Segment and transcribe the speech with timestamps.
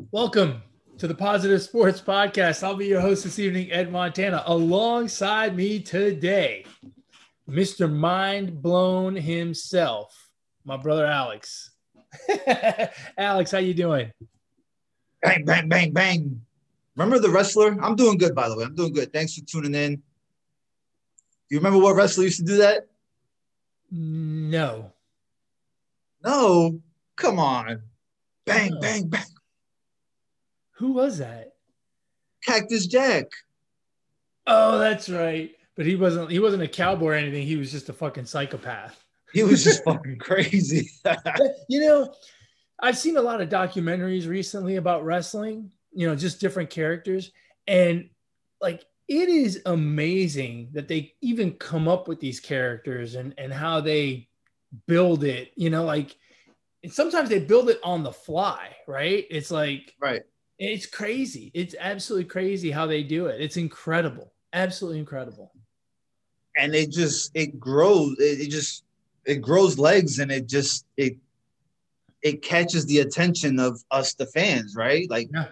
[0.00, 0.62] Welcome
[0.98, 2.62] to the Positive Sports Podcast.
[2.62, 4.44] I'll be your host this evening, Ed Montana.
[4.46, 6.64] Alongside me today,
[7.50, 7.92] Mr.
[7.92, 10.30] Mind Blown himself,
[10.64, 11.72] my brother Alex.
[13.18, 14.12] Alex, how you doing?
[15.20, 16.40] Bang, bang, bang, bang.
[16.94, 17.76] Remember the wrestler?
[17.82, 18.64] I'm doing good, by the way.
[18.64, 19.12] I'm doing good.
[19.12, 20.00] Thanks for tuning in.
[21.50, 22.86] You remember what wrestler used to do that?
[23.90, 24.92] No.
[26.24, 26.80] No.
[27.16, 27.82] Come on.
[28.46, 29.24] Bang, bang, bang.
[30.78, 31.54] Who was that?
[32.44, 33.26] Cactus Jack.
[34.46, 35.50] Oh, that's right.
[35.76, 37.46] But he wasn't he wasn't a cowboy or anything.
[37.46, 39.04] He was just a fucking psychopath.
[39.32, 40.88] He was just fucking crazy.
[41.68, 42.14] you know,
[42.80, 47.32] I've seen a lot of documentaries recently about wrestling, you know, just different characters.
[47.66, 48.08] And
[48.60, 53.80] like it is amazing that they even come up with these characters and, and how
[53.80, 54.28] they
[54.86, 56.16] build it, you know, like
[56.84, 59.26] and sometimes they build it on the fly, right?
[59.30, 60.22] It's like right.
[60.58, 61.50] It's crazy.
[61.54, 63.40] It's absolutely crazy how they do it.
[63.40, 64.32] It's incredible.
[64.52, 65.52] Absolutely incredible.
[66.56, 68.16] And it just it grows.
[68.18, 68.84] It, it just
[69.24, 71.16] it grows legs and it just it
[72.22, 75.08] it catches the attention of us the fans, right?
[75.08, 75.48] Like Yeah.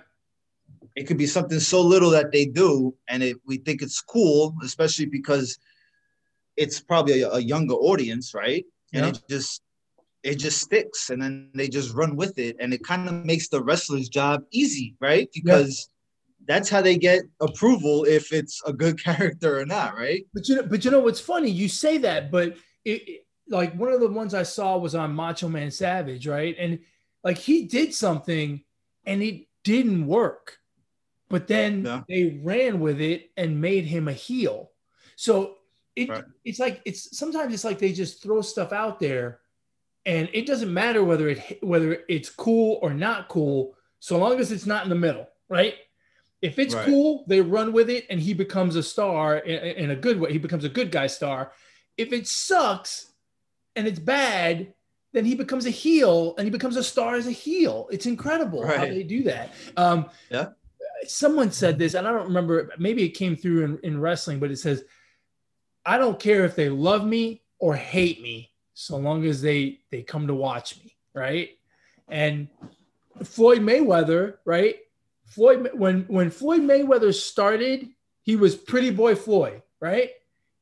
[0.97, 4.57] it could be something so little that they do and it, we think it's cool
[4.65, 5.59] especially because
[6.57, 9.11] it's probably a, a younger audience right and Yeah.
[9.11, 9.63] it just
[10.27, 13.49] it just sticks and then they just run with it and it kind of makes
[13.49, 15.89] the wrestler's job easy right because
[16.49, 20.57] that's how they get approval if it's a good character or not right But you
[20.57, 21.51] know, but you know what's funny?
[21.51, 22.49] You say that, but
[22.85, 26.57] it, it- like one of the ones I saw was on Macho Man Savage, right?
[26.59, 26.81] And
[27.23, 28.65] like he did something
[29.05, 30.59] and it didn't work,
[31.29, 32.03] but then Yeah.
[32.09, 34.73] they ran with it and made him a heel.
[35.15, 35.59] So
[35.95, 36.25] it Right.
[36.45, 39.39] it's like it's sometimes it's like they just throw stuff out there,
[40.07, 44.53] and it doesn't matter whether it whether it's cool or not cool, so long as
[44.53, 45.75] it's not in the middle, right?
[46.43, 46.85] If it's Right.
[46.85, 50.31] cool, they run with it, and he becomes a star in, in a good way.
[50.33, 51.53] He becomes a good guy star.
[51.97, 53.13] If it sucks
[53.75, 54.73] and it's bad,
[55.13, 57.89] then he becomes a heel, and he becomes a star as a heel.
[57.91, 59.51] It's incredible how they do that.
[59.77, 60.49] Um, Yeah.
[61.07, 62.73] Someone said this, and I don't remember.
[62.79, 64.83] Maybe it came through in, in wrestling, but it says,
[65.85, 70.03] "I don't care if they love me or hate me, so long as they they
[70.03, 71.51] come to watch me." Right?
[72.09, 72.49] And
[73.25, 74.77] Floyd Mayweather, right?
[75.25, 77.89] Floyd when when Floyd Mayweather started,
[78.23, 80.11] he was Pretty Boy Floyd, right?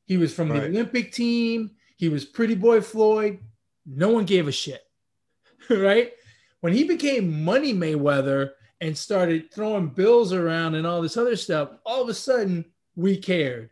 [0.05, 1.71] He was from the Olympic team.
[1.97, 3.39] He was Pretty Boy Floyd.
[3.85, 4.83] No one gave a shit,
[5.69, 6.13] right?
[6.61, 8.51] When he became Money Mayweather
[8.81, 12.65] and started throwing bills around and all this other stuff, all of a sudden
[12.95, 13.69] we cared,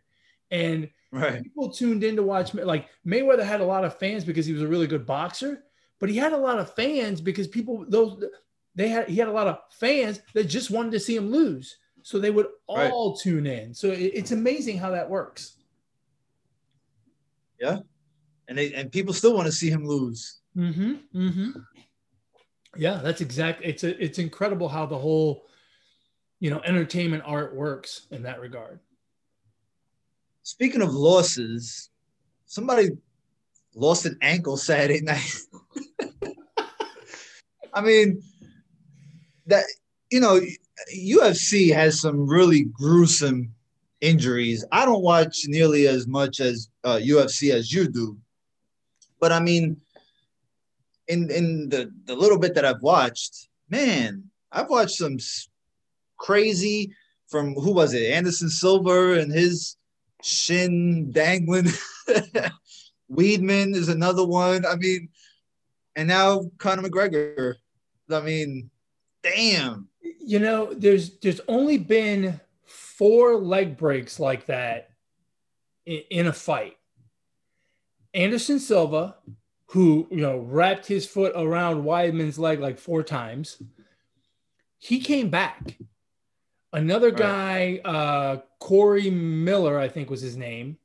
[0.50, 2.52] and right people tuned in to watch.
[2.54, 5.64] Like Mayweather had a lot of fans because he was a really good boxer,
[6.00, 8.22] but he had a lot of fans because people those
[8.74, 11.76] they had he had a lot of fans that just wanted to see him lose,
[12.02, 12.90] so they would Right.
[12.90, 13.72] all tune in.
[13.74, 15.56] So it- it's amazing how that works.
[17.60, 17.78] Yeah.
[18.48, 20.92] And they and people still want to see him lose Mm-hmm.
[21.14, 21.50] Mm-hmm.
[22.76, 23.60] Yeah, that's exact.
[23.64, 25.46] It's a, it's incredible how the whole,
[26.40, 28.78] you know, entertainment art works in that regard.
[30.44, 31.88] Speaking of losses,
[32.44, 32.90] somebody
[33.74, 35.38] lost an ankle Saturday night.
[37.72, 38.22] I mean,
[39.46, 39.64] that
[40.10, 40.38] you know,
[40.94, 43.54] UFC has some really gruesome
[44.02, 44.64] injuries.
[44.70, 48.18] I don't watch nearly as much as uh, UFC as you do,
[49.20, 49.80] but I mean,
[51.08, 55.16] in in the the little bit that I've watched, man, I've watched some
[56.18, 56.92] crazy
[57.28, 58.10] from who was it?
[58.10, 59.78] Anderson Silva and his
[60.24, 61.68] shin dangling.
[63.10, 64.64] Weidman is another one.
[64.66, 65.08] I mean,
[65.94, 67.54] and now Conor McGregor.
[68.10, 68.70] I mean,
[69.22, 69.88] damn.
[70.00, 74.90] You know, there's there's only been four leg breaks like that
[75.86, 76.76] in, in a fight.
[78.14, 79.16] Anderson Silva,
[79.66, 83.62] who you know wrapped his foot around Weidman's leg like four times,
[84.78, 85.76] he came back.
[86.74, 87.16] Another Right.
[87.16, 90.78] guy, uh, Corey Miller, I think was his name.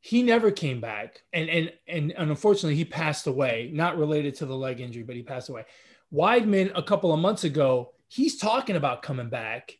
[0.00, 3.70] He never came back, and and and, and unfortunately, he passed away.
[3.72, 5.64] Not related to the leg injury, but he passed away.
[6.12, 9.76] Weidman, a couple of months ago, he's talking about coming back,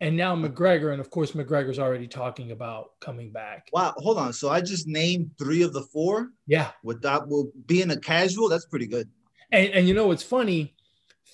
[0.00, 3.68] and now McGregor, and of course, McGregor's already talking about coming back.
[3.72, 4.32] Wow, hold on.
[4.32, 8.48] So I just named three of the four Yeah, without well, being a casual.
[8.48, 9.08] That's pretty good.
[9.52, 10.74] and and you know what's funny?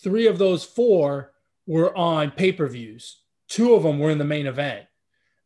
[0.03, 1.33] Three of those four
[1.67, 3.21] were on pay per views.
[3.49, 4.87] Two of them were in the main event.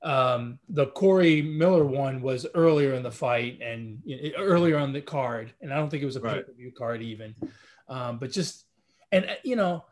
[0.03, 4.93] Um, the Corey Miller one was earlier in the fight and you know, earlier on
[4.95, 6.37] the card, and I don't think it was a Right.
[6.37, 7.35] pay per view card even.
[7.89, 8.65] Um, but just
[9.13, 9.85] and uh, you know,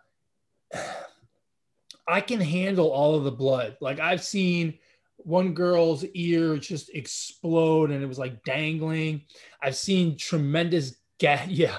[2.07, 3.77] I can handle all of the blood.
[3.81, 4.79] Like I've seen
[5.19, 9.23] one girl's ear just explode and it was like dangling.
[9.61, 11.77] I've seen tremendous ga- yeah,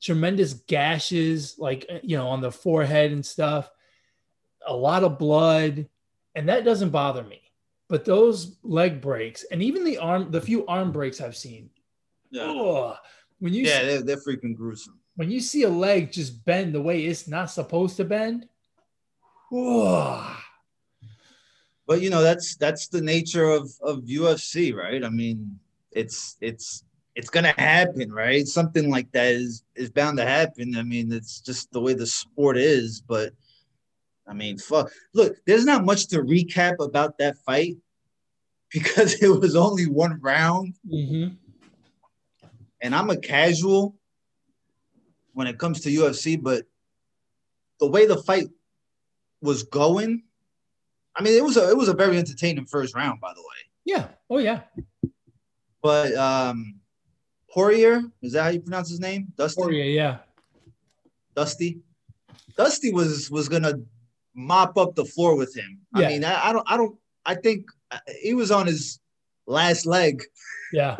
[0.00, 3.70] tremendous gashes like uh, you know on the forehead and stuff.
[4.66, 5.88] A lot of blood
[6.34, 7.40] and that doesn't bother me.
[7.88, 11.70] But those leg breaks and even the arm the few arm breaks I've seen.
[12.30, 12.94] Yeah.
[13.38, 15.00] when you Yeah, they're, they're freaking gruesome.
[15.16, 18.46] When you see a leg just bend the way it's not supposed to bend,
[21.88, 25.02] but you know that's that's the nature of of UFC, right?
[25.02, 25.58] I mean,
[25.90, 26.84] it's it's
[27.18, 28.46] it's gonna happen, right?
[28.46, 30.76] Something like that is is bound to happen.
[30.76, 33.00] I mean, it's just the way the sport is.
[33.00, 33.32] But
[34.28, 34.92] I mean, fuck.
[35.14, 37.76] Look, there's not much to recap about that fight
[38.72, 40.74] because it was only one round.
[40.88, 41.34] Mm-hmm.
[42.82, 43.96] And I'm a casual
[45.32, 46.66] when it comes to UFC, but
[47.80, 48.46] the way the fight
[49.42, 50.22] was going,
[51.16, 53.56] I mean, it was a it was a very entertaining first round, by the way.
[53.84, 54.06] Yeah.
[54.30, 54.60] Oh yeah.
[55.82, 56.77] But um
[57.50, 59.32] Poirier, is that how you pronounce his name?
[59.36, 59.60] Dusty.
[59.60, 60.18] Poirier, yeah.
[61.34, 61.80] Dusty.
[62.56, 63.74] Dusty was was gonna
[64.34, 65.80] mop up the floor with him.
[65.96, 66.06] Yeah.
[66.06, 69.00] I mean, I, I don't I don't I think uh, he was on his
[69.46, 70.22] last leg.
[70.72, 70.96] Yeah.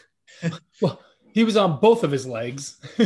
[0.80, 1.00] well,
[1.32, 2.78] he was on both of his legs.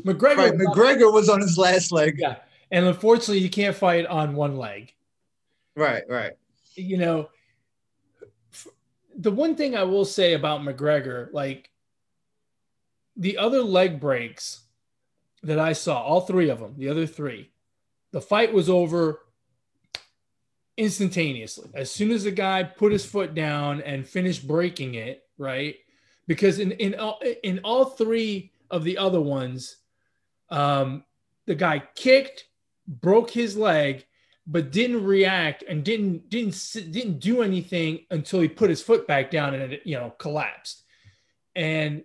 [0.00, 0.36] McGregor.
[0.36, 2.16] Right, McGregor was on his last leg.
[2.18, 2.36] Yeah.
[2.70, 4.92] And unfortunately, you can't fight on one leg.
[5.76, 6.32] Right, right.
[6.74, 7.28] You know,
[9.16, 11.70] the one thing I will say about McGregor, like
[13.16, 14.62] the other leg breaks
[15.42, 17.50] that I saw, all three of them, the other three,
[18.12, 19.20] the fight was over
[20.76, 21.70] instantaneously.
[21.74, 25.76] As soon as the guy put his foot down and finished breaking it, right?
[26.26, 29.76] Because in in all, in all three of the other ones,
[30.50, 31.04] um,
[31.46, 32.46] the guy kicked,
[32.88, 34.06] broke his leg,
[34.46, 39.30] but didn't react and didn't didn't didn't do anything until he put his foot back
[39.30, 40.82] down and it you know collapsed.
[41.54, 42.04] And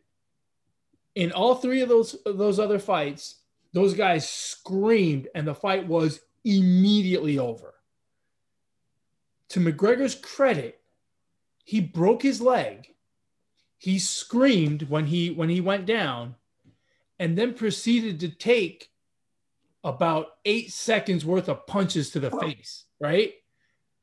[1.19, 3.41] in all three of those of those other fights,
[3.73, 7.73] those guys screamed and the fight was immediately over.
[9.49, 10.79] To McGregor's credit,
[11.65, 12.87] he broke his leg.
[13.77, 16.35] He screamed when he when he went down
[17.19, 18.89] and then proceeded to take
[19.83, 23.33] about eight seconds worth of punches to the face, right?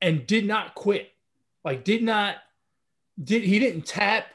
[0.03, 1.13] And did not quit.
[1.65, 2.37] Like, did not,
[3.23, 4.27] did he didn't tap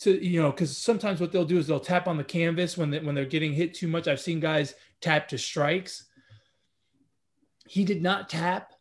[0.00, 2.90] to, you know, because sometimes what they'll do is they'll tap on the canvas when,
[2.90, 4.08] they, when they're getting hit too much.
[4.08, 6.04] I've seen guys tap to strikes.
[7.66, 8.72] He did not tap.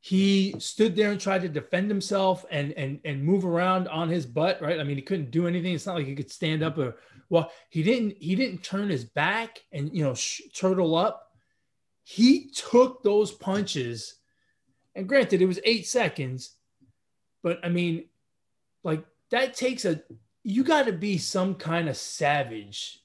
[0.00, 4.26] He stood there and tried to defend himself and and and move around on his
[4.26, 4.80] butt, right?
[4.80, 5.74] I mean, he couldn't do anything.
[5.74, 6.96] It's not like he could stand up or
[7.28, 11.32] well, he didn't he didn't turn his back and you know sh- turtle up
[12.04, 14.16] he took those punches,
[14.94, 16.56] and granted, it was eight seconds,
[17.42, 18.08] but I mean,
[18.82, 20.02] like that takes a
[20.44, 23.00] you got to be some kind of savage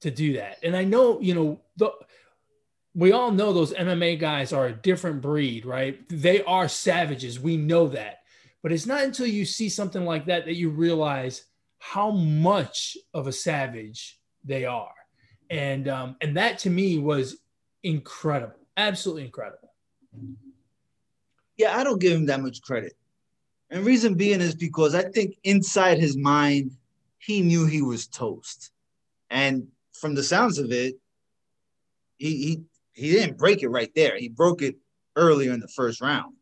[0.00, 0.58] to do that.
[0.62, 1.92] And I know, you know, the
[2.94, 6.00] we all know those MMA guys are a different breed, right?
[6.08, 7.38] They are savages.
[7.38, 8.22] We know that.
[8.62, 11.44] But it's not until you see something like that that you realize
[11.78, 14.92] how much of a savage they are.
[15.50, 17.38] And um, and that to me was
[17.82, 19.72] incredible, absolutely incredible.
[21.56, 22.94] Yeah, I don't give him that much credit.
[23.70, 26.72] And reason being is because I think inside his mind,
[27.18, 28.70] he knew he was toast.
[29.30, 30.94] And from the sounds of it,
[32.16, 34.16] he he he didn't break it right there.
[34.16, 34.76] He broke it
[35.16, 36.34] earlier in the first round.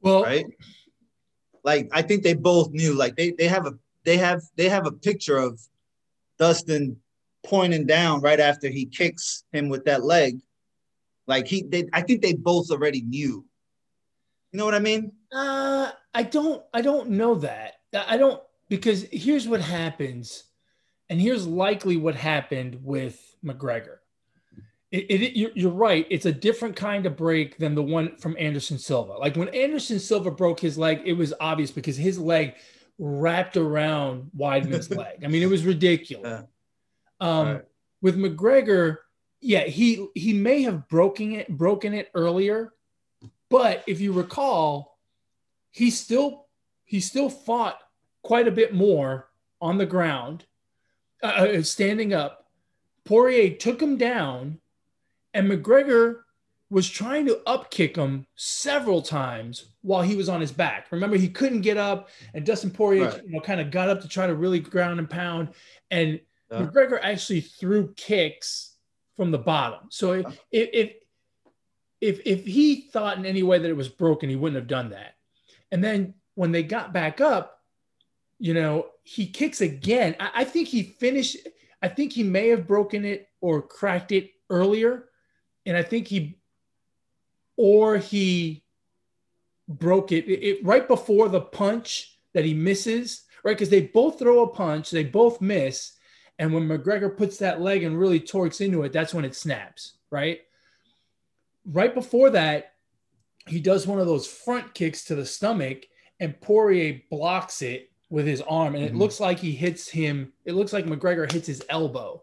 [0.00, 0.46] Well, right?
[1.64, 2.94] Like I think they both knew.
[2.94, 5.60] Like they they have a they have they have a picture of
[6.38, 6.98] Dustin
[7.44, 10.40] pointing down right after he kicks him with that leg.
[11.26, 13.44] Like he, they, I think they both already knew.
[14.54, 15.10] You know what I mean?
[15.32, 17.72] Uh, I don't, I don't know that.
[17.92, 20.44] I don't because here's what happens,
[21.10, 23.96] and here's likely what happened with McGregor.
[24.92, 26.06] It, it, you're, you're right.
[26.08, 29.14] It's a different kind of break than the one from Anderson Silva.
[29.14, 32.54] Like when Anderson Silva broke his leg, it was obvious because his leg
[32.96, 35.24] wrapped around Weidman's leg.
[35.24, 36.44] I mean, it was ridiculous.
[37.18, 37.64] Um, right.
[38.02, 38.98] With McGregor,
[39.40, 42.72] yeah, he he may have broken it broken it earlier,
[43.54, 44.98] but if you recall,
[45.70, 46.46] he still
[46.84, 47.78] he still fought
[48.24, 49.28] quite a bit more
[49.60, 50.44] on the ground,
[51.22, 52.48] uh, uh standing up.
[53.04, 54.58] Poirier took him down,
[55.34, 56.22] and McGregor
[56.68, 60.90] was trying to up kick him several times while he was on his back.
[60.90, 63.24] Remember, he couldn't get up, and Dustin Poirier, right.
[63.24, 65.50] you know, kind of got up to try to really ground and pound,
[65.92, 66.18] and
[66.50, 66.58] yeah.
[66.58, 68.74] McGregor actually threw kicks
[69.16, 69.86] from the bottom.
[69.90, 70.92] So if, if,
[72.04, 74.90] if if he thought in any way that it was broken, he wouldn't have done
[74.90, 75.14] that.
[75.72, 77.62] And then when they got back up,
[78.38, 80.14] you know, he kicks again.
[80.20, 81.38] I, I think he finished.
[81.80, 85.06] I think he may have broken it or cracked it earlier,
[85.64, 86.38] and I think he,
[87.56, 88.64] or he
[89.66, 93.22] broke it, it, it right before the punch that he misses.
[93.42, 95.92] Right, because they both throw a punch, they both miss,
[96.38, 99.96] and when McGregor puts that leg and really torques into it, that's when it snaps.
[100.10, 100.40] Right
[101.66, 102.72] right before that,
[103.46, 105.84] he does one of those front kicks to the stomach,
[106.20, 108.98] and Poirier blocks it with his arm, and it mm-hmm.
[108.98, 110.32] looks like he hits him.
[110.44, 112.22] It looks like McGregor hits his elbow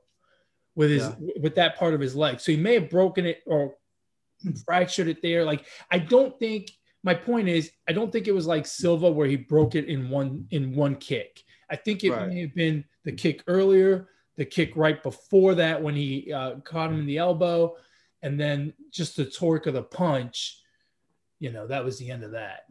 [0.76, 1.32] with his yeah.
[1.42, 2.40] with that part of his leg.
[2.40, 3.76] So he may have broken it or
[4.66, 5.44] fractured it there.
[5.46, 6.72] Like I don't think
[7.04, 10.10] my point is I don't think it was like Silva where he broke it in
[10.10, 11.44] one in one kick.
[11.70, 12.28] I think it right.
[12.28, 16.92] may have been the kick earlier, the kick right before that when he uh, caught
[16.92, 17.76] him in the elbow,
[18.22, 20.60] and then just the torque of the punch,
[21.40, 22.62] you know, that was the end of that.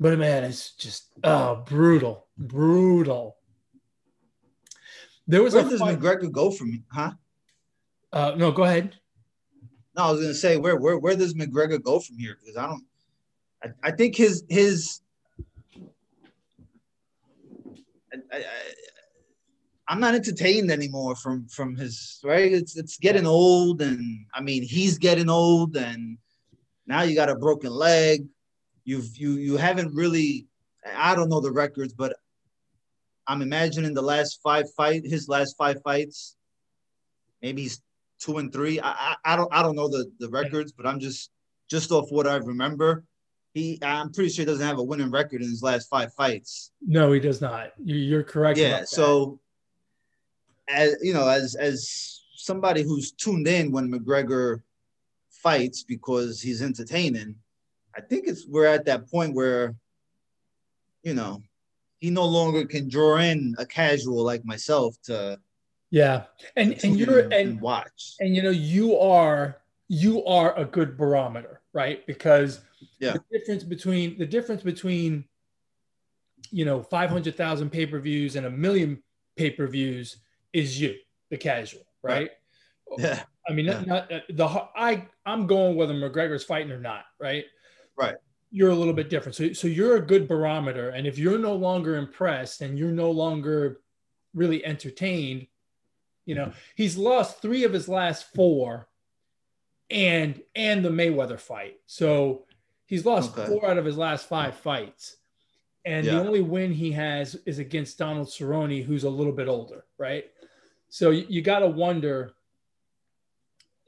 [0.00, 3.36] But man, it's just oh brutal, brutal.
[5.26, 7.12] There was where does fight- McGregor go from huh?
[8.12, 8.96] Uh, no, go ahead.
[9.96, 12.38] No, I was gonna say where where where does McGregor go from here?
[12.40, 12.84] Because I don't.
[13.62, 15.00] I, I think his his.
[18.32, 18.44] I, I,
[19.88, 22.52] I'm not entertained anymore from from his right.
[22.52, 26.18] It's it's getting old, and I mean he's getting old, and
[26.86, 28.26] now you got a broken leg.
[28.84, 30.46] You've you you haven't really.
[30.94, 32.16] I don't know the records, but
[33.26, 36.36] I'm imagining the last five fight his last five fights.
[37.40, 37.80] Maybe he's
[38.20, 38.80] two and three.
[38.80, 41.30] I I, I don't I don't know the the records, but I'm just
[41.70, 43.04] just off what I remember.
[43.54, 46.70] He, I'm pretty sure he doesn't have a winning record in his last five fights.
[46.86, 47.72] No, he does not.
[47.82, 48.58] You're correct.
[48.58, 48.84] Yeah.
[48.84, 49.40] So
[50.68, 54.62] as you know, as as somebody who's tuned in when McGregor
[55.30, 57.36] fights because he's entertaining,
[57.96, 59.74] I think it's we're at that point where,
[61.02, 61.42] you know,
[61.98, 65.38] he no longer can draw in a casual like myself to
[65.90, 66.24] yeah.
[66.56, 68.14] And and you're and, and watch.
[68.20, 69.56] and you know you are
[69.88, 72.06] you are a good barometer right?
[72.06, 72.60] Because
[72.98, 73.12] yeah.
[73.12, 75.24] the difference between the difference between
[76.50, 79.02] you know 500,000 pay-per-views and a million
[79.36, 80.16] pay-per-views
[80.52, 80.94] is you,
[81.30, 82.30] the casual, right?
[82.90, 82.98] right.
[82.98, 83.22] Yeah.
[83.48, 83.82] I mean, yeah.
[83.86, 87.44] not, not, the I I'm going whether McGregor's fighting or not, right?
[87.96, 88.16] Right.
[88.50, 89.36] You're a little bit different.
[89.36, 93.10] So so you're a good barometer, and if you're no longer impressed and you're no
[93.10, 93.80] longer
[94.34, 95.46] really entertained,
[96.26, 98.88] you know, he's lost three of his last four,
[99.90, 101.76] and and the Mayweather fight.
[101.86, 102.44] So
[102.86, 103.46] he's lost okay.
[103.46, 105.16] four out of his last five fights.
[105.84, 106.14] And yeah.
[106.14, 110.24] the only win he has is against Donald Cerrone, who's a little bit older, right?
[110.88, 112.32] So you, you got to wonder,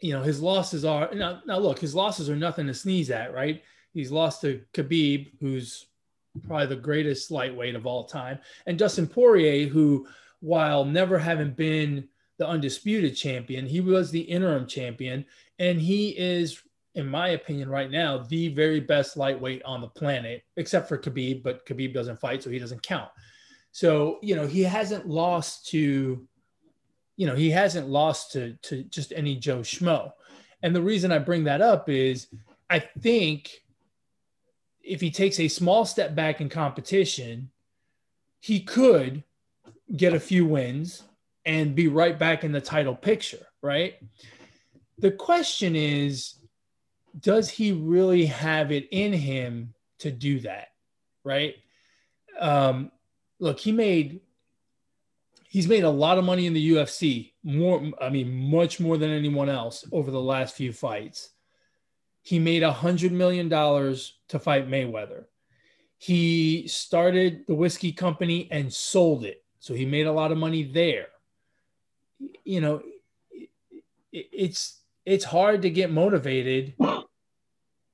[0.00, 3.34] you know, his losses are now, now look, his losses are nothing to sneeze at,
[3.34, 3.62] right?
[3.92, 5.86] He's lost to Khabib, who's
[6.46, 10.06] probably the greatest lightweight of all time, and Dustin Poirier, who,
[10.40, 15.24] while never having been the undisputed champion, he was the interim champion,
[15.58, 16.62] and he is,
[16.94, 21.42] in my opinion, right now, the very best lightweight on the planet, except for Khabib,
[21.42, 23.10] but Khabib doesn't fight, so he doesn't count.
[23.72, 26.26] So, you know, he hasn't lost to
[27.20, 30.12] you know, he hasn't lost to, to just any Joe Schmo.
[30.62, 32.28] And the reason I bring that up is
[32.70, 33.60] I think
[34.82, 37.50] if he takes a small step back in competition,
[38.40, 39.22] he could
[39.94, 41.02] get a few wins
[41.44, 43.96] and be right back in the title picture, right?
[44.96, 46.36] The question is,
[47.20, 50.68] does he really have it in him to do that,
[51.22, 51.56] right?
[52.38, 52.90] Um,
[53.40, 54.22] look, he made
[55.50, 59.10] he's made a lot of money in the UFC, more I mean much more than
[59.10, 61.30] anyone else over the last few fights.
[62.22, 65.24] He made a hundred million dollars to fight Mayweather.
[65.98, 70.62] He started the whiskey company and sold it, so he made a lot of money
[70.62, 71.08] there.
[72.44, 72.82] You know,
[74.12, 76.74] it's it's hard to get motivated.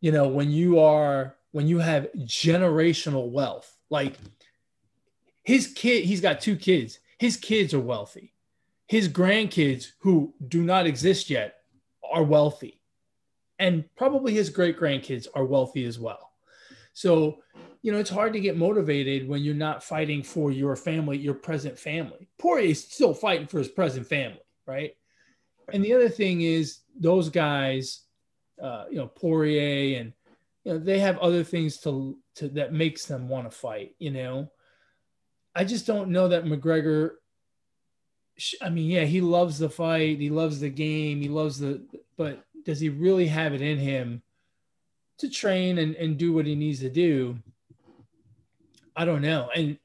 [0.02, 4.14] You know, when you are when you have generational wealth, like
[5.42, 8.34] his kid, he's got two kids his kids are wealthy.
[8.86, 11.56] His grandkids, who do not exist yet,
[12.10, 12.80] are wealthy.
[13.58, 16.32] And probably his great grandkids are wealthy as well.
[16.92, 17.38] So,
[17.82, 21.34] you know, it's hard to get motivated when you're not fighting for your family, your
[21.34, 22.28] present family.
[22.38, 24.94] Poirier is still fighting for his present family, right?
[25.72, 28.02] And the other thing is those guys,
[28.62, 30.12] uh, you know, Poirier and
[30.64, 34.10] you know, they have other things to, to that makes them want to fight, you
[34.10, 34.50] know.
[35.56, 37.12] I just don't know that McGregor.
[38.60, 41.82] I mean, yeah, he loves the fight, he loves the game, he loves the,
[42.18, 44.22] but does he really have it in him
[45.18, 47.38] to train and, and do what he needs to do.
[48.94, 49.48] I don't know.
[49.54, 49.78] And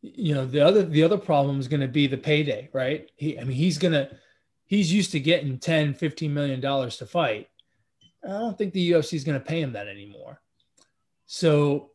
[0.00, 3.10] you know, the other the other problem is going to be the payday, right?
[3.16, 4.10] He I mean he's going to
[4.64, 7.48] he's used to getting 10, 15 million dollars to fight.
[8.24, 10.40] I don't think the UFC is going to pay him that anymore.
[11.26, 11.90] So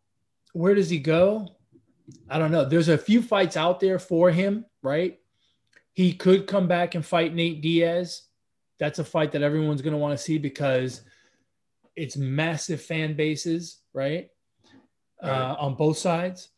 [0.54, 1.48] where does he go?
[2.30, 2.66] I don't know.
[2.66, 5.20] There's a few fights out there for him, right?
[5.94, 8.24] He could come back and fight Nate Diaz.
[8.80, 11.02] That's a fight that everyone's going to want to see because
[11.96, 14.30] it's massive fan bases, right?
[15.22, 15.30] right.
[15.30, 16.50] Uh, on both sides,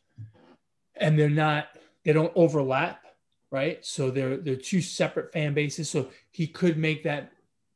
[0.96, 1.68] and they're not
[2.04, 3.06] they don't overlap,
[3.52, 3.84] right?
[3.86, 5.90] So they're they're two separate fan bases.
[5.90, 7.32] So he could make that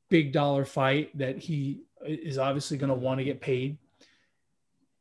[0.09, 3.77] big dollar fight that he is obviously going to want to get paid.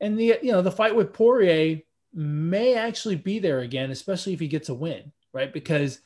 [0.01, 1.81] And the you know the fight with Poirier
[2.15, 5.53] may actually be there again, especially if he gets a win, right?
[5.53, 6.01] Because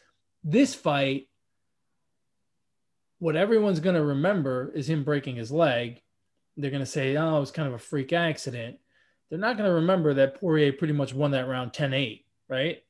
[0.44, 1.28] this fight,
[3.18, 6.02] what everyone's going to remember is him breaking his leg
[6.56, 8.78] they're going to say, oh, it was kind of a freak accident.
[9.28, 12.82] They're not going to remember that Poirier pretty much won that round 10 8, right?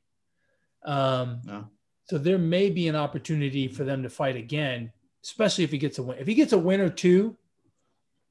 [0.85, 1.67] Um, no.
[2.05, 4.91] So there may be an opportunity for them to fight again,
[5.23, 6.17] especially if he gets a win.
[6.19, 7.35] If he gets a win or two,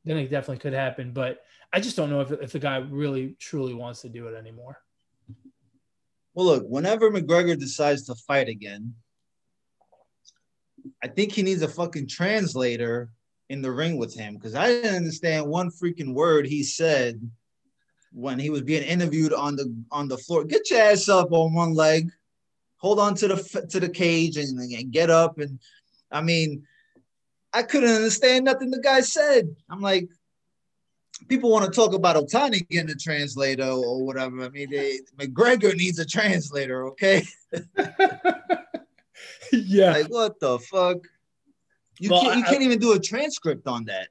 [0.06, 1.12] then it definitely could happen.
[1.12, 1.40] But
[1.72, 4.80] I just don't know if, if the guy really truly wants to do it anymore.
[6.32, 8.94] Well, look, whenever McGregor decides to fight again,
[11.02, 13.10] I think he needs a fucking translator
[13.48, 17.20] in the ring with him because I didn't understand one freaking word he said
[18.12, 20.44] when he was being interviewed on the on the floor.
[20.44, 22.10] Get your ass up on one leg,
[22.76, 25.38] hold on to the to the cage, and, and get up.
[25.38, 25.58] And
[26.12, 26.66] I mean,
[27.56, 29.48] I couldn't understand nothing the guy said.
[29.70, 30.10] I'm like,
[31.26, 34.42] people want to talk about Ohtani getting a translator or whatever.
[34.42, 37.24] I mean, they, McGregor needs a translator, okay?
[39.52, 39.92] yeah.
[39.92, 40.98] Like, what the fuck?
[41.98, 42.36] You well, can't.
[42.36, 44.08] You I, can't even do a transcript on that.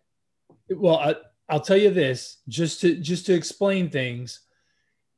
[0.72, 1.14] Well, I,
[1.48, 4.40] I'll tell you this, just to just to explain things.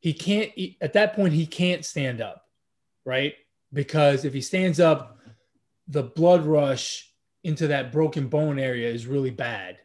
[0.02, 0.52] He can't.
[0.54, 2.44] He, at that point, he can't stand up,
[3.06, 3.36] right?
[3.72, 5.18] Because if he stands up,
[5.88, 7.08] the blood rush
[7.44, 9.78] into that broken bone area is really bad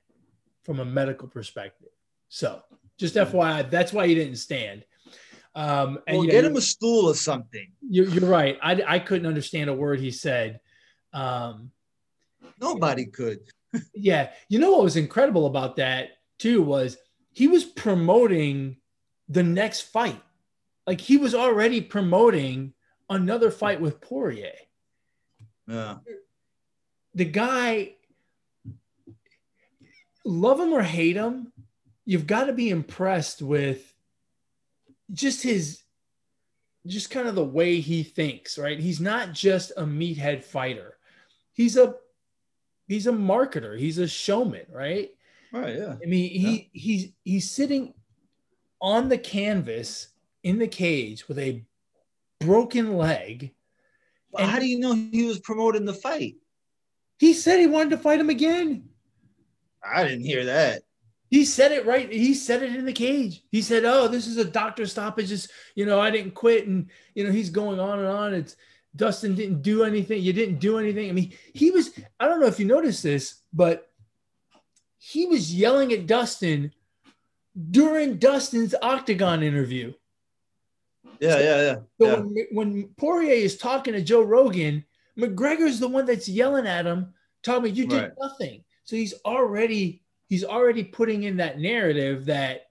[0.65, 1.89] from a medical perspective.
[2.29, 2.63] So,
[2.99, 4.85] just FYI, that's why he didn't stand.
[5.55, 7.69] Um, and well, get him a stool or something.
[7.89, 8.59] You're, you're right.
[8.63, 10.61] I, I couldn't understand a word he said.
[11.13, 11.71] Um,
[12.61, 13.41] Nobody could.
[13.95, 14.31] yeah.
[14.49, 16.97] You know what was incredible about that too was
[17.33, 18.77] he was promoting
[19.29, 20.21] the next fight.
[20.87, 22.75] Like he was already promoting
[23.09, 24.55] another fight with Poirier.
[25.67, 25.97] Yeah.
[27.15, 27.95] The guy,
[30.25, 31.53] love him or hate him,
[32.05, 33.93] you've got to be impressed with
[35.13, 35.83] just his,
[36.87, 38.79] just kind of the way he thinks, right?
[38.79, 40.97] He's not just a meathead fighter.
[41.53, 41.95] He's a
[42.89, 43.79] he's a marketer.
[43.79, 45.11] He's a showman, right?
[45.53, 45.77] Right.
[45.77, 45.97] Yeah.
[46.03, 46.81] I mean, he yeah.
[46.81, 47.95] he's he's sitting
[48.81, 50.09] on the canvas
[50.43, 51.65] in the cage with a
[52.41, 53.55] broken leg.
[54.31, 56.37] Well, how do you know he was promoting the fight?
[57.23, 58.89] He said he wanted to fight him again.
[59.81, 60.83] I didn't hear that.
[61.31, 62.11] He said it right.
[62.11, 63.45] He said it in the cage.
[63.53, 65.29] He said, "Oh, this is a doctor stoppage.
[65.29, 68.35] Just you know, I didn't quit." And you know, he's going on and on.
[68.35, 68.57] It's
[68.97, 70.21] Dustin didn't do anything.
[70.21, 71.11] You didn't do anything.
[71.11, 73.89] I mean, he was, I don't know if you noticed this, but
[74.99, 76.73] he was yelling at Dustin
[77.71, 79.93] during Dustin's octagon interview.
[81.21, 81.75] Yeah, yeah, yeah.
[82.01, 82.15] So yeah.
[82.17, 84.85] When, when Poirier is talking to Joe Rogan,
[85.19, 87.13] McGregor's the one that's yelling at him,
[87.47, 88.13] about you did right.
[88.21, 88.65] nothing.
[88.85, 92.69] So he's already he's already putting in that narrative that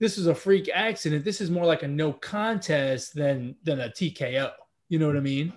[0.00, 1.24] this is a freak accident.
[1.24, 4.50] This is more like a no contest than than a TKO.
[4.88, 5.52] You know what I mean?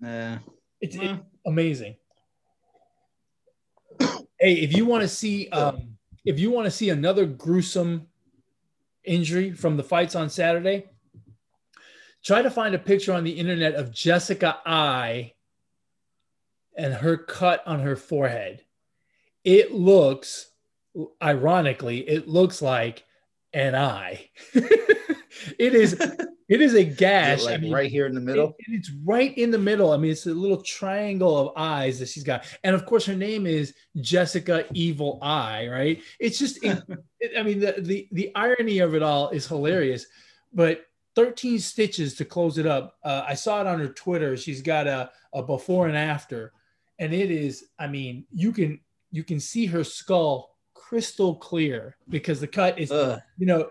[0.00, 0.38] Yeah.
[0.80, 1.96] It's, it's amazing.
[4.00, 8.06] hey, if you want to see um, if you want to see another gruesome
[9.04, 10.86] injury from the fights on Saturday,
[12.24, 15.34] try to find a picture on the internet of Jessica Eye
[16.76, 18.64] and her cut on her forehead.
[19.44, 20.50] It looks
[21.22, 23.04] ironically, it looks like
[23.52, 24.30] an eye.
[24.54, 25.94] it is
[26.48, 27.40] it is a gash.
[27.40, 28.56] Is like I mean, right here in the middle.
[28.58, 29.92] It, it's right in the middle.
[29.92, 33.14] I mean, it's a little triangle of eyes that she's got, and of course, her
[33.14, 35.68] name is Jessica Evil Eye.
[35.68, 36.02] Right?
[36.18, 36.82] It's just, it,
[37.38, 40.06] I mean, the, the the irony of it all is hilarious.
[40.52, 40.86] But
[41.18, 42.96] 13 stitches to close it up.
[43.02, 44.36] Uh, I saw it on her Twitter.
[44.36, 46.52] She's got a, a before and after,
[47.00, 47.64] and it is.
[47.78, 48.78] I mean, you can
[49.10, 53.20] you can see her skull crystal clear because the cut is, Ugh.
[53.36, 53.70] you know,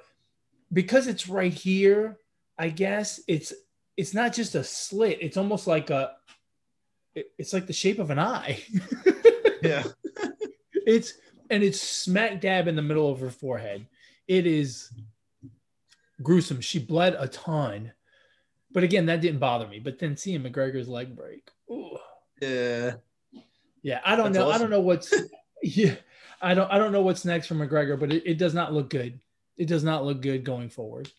[0.73, 2.19] because it's right here
[2.57, 3.53] I guess it's
[3.95, 5.19] it's not just a slit.
[5.21, 6.13] It's almost like a
[7.15, 8.63] it's like the shape of an eye.
[9.61, 9.83] yeah.
[10.85, 11.13] It's
[11.49, 13.85] and it's smack dab in the middle of her forehead.
[14.27, 14.91] It is
[16.21, 16.61] gruesome.
[16.61, 17.91] She bled a ton,
[18.71, 19.79] but again, that didn't bother me.
[19.79, 21.97] But then seeing McGregor's leg break, ooh.
[22.41, 22.93] Yeah,
[23.81, 24.01] yeah.
[24.05, 24.51] I don't That's know.
[24.51, 25.13] I don't know what's
[25.63, 25.95] yeah.
[26.41, 26.71] I don't.
[26.71, 29.19] I don't know what's next for McGregor, but it, it does not look good.
[29.57, 31.09] It does not look good going forward.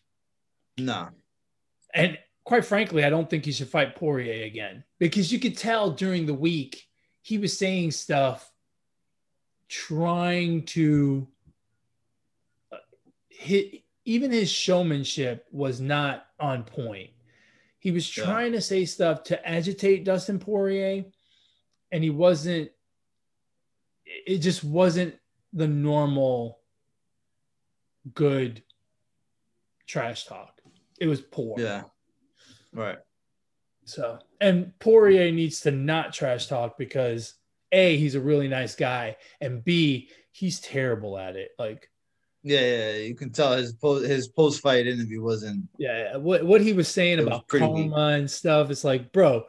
[0.77, 1.09] no.
[1.93, 5.91] And quite frankly, I don't think he should fight Poirier again because you could tell
[5.91, 6.85] during the week
[7.21, 8.51] he was saying stuff
[9.67, 11.27] trying to
[12.71, 12.77] uh,
[13.29, 17.11] hit even his showmanship was not on point.
[17.77, 18.23] He was Yeah.
[18.25, 21.05] trying to say stuff to agitate Dustin Poirier
[21.91, 22.71] and he wasn't
[24.25, 25.15] it just wasn't
[25.53, 26.59] the normal
[28.15, 28.63] good
[29.85, 30.59] trash talk.
[30.99, 31.59] It was poor.
[31.59, 31.83] Yeah.
[32.73, 32.97] Right.
[33.85, 37.35] So, and Poirier needs to not trash talk because
[37.71, 41.51] A, he's a really nice guy, and B, he's terrible at it.
[41.59, 41.89] Like,
[42.43, 42.95] Yeah, yeah.
[42.97, 45.67] You can tell his post his post fight interview wasn't.
[45.77, 47.91] yeah, what, what he was saying was about pretty weak.
[47.93, 49.45] and stuff, it's like, bro,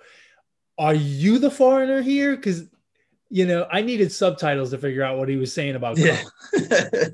[0.79, 2.35] are you the foreigner here?
[2.35, 2.64] Because,
[3.29, 6.22] you know, I needed subtitles to figure out what he was saying about Yeah.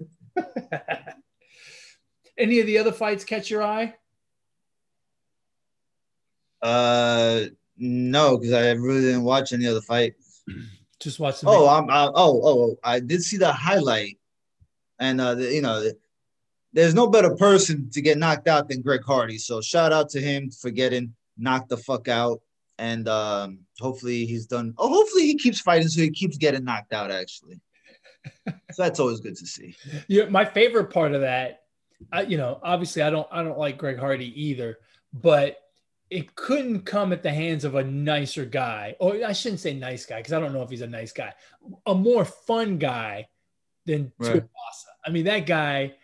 [2.38, 3.94] Any of the other fights catch your eye?
[6.62, 7.44] uh,
[7.78, 10.14] no, because I really didn't watch any other fight.
[11.00, 11.90] Just watch the Oh, I'm.
[11.90, 14.18] I, oh, oh, I did see the highlight,
[14.98, 15.90] and uh, you know,
[16.72, 19.38] there's no better person to get knocked out than Greg Hardy.
[19.38, 22.40] So shout out to him for getting knocked the fuck out,
[22.78, 24.74] and um, hopefully he's done.
[24.78, 27.10] Oh, hopefully he keeps fighting so he keeps getting knocked out.
[27.10, 27.60] Actually,
[28.46, 29.74] so that's always good to see.
[30.08, 31.62] Yeah, my favorite part of that,
[32.12, 34.78] I, you know, obviously I don't I don't like Greg Hardy either,
[35.12, 35.58] but
[36.08, 40.06] it couldn't come at the hands of a nicer guy, or I shouldn't say nice
[40.06, 41.32] guy because I don't know if he's a nice guy,
[41.86, 43.28] a more fun guy
[43.86, 44.34] than Right.
[44.42, 44.86] Tuivasa.
[45.06, 45.94] I mean, that guy,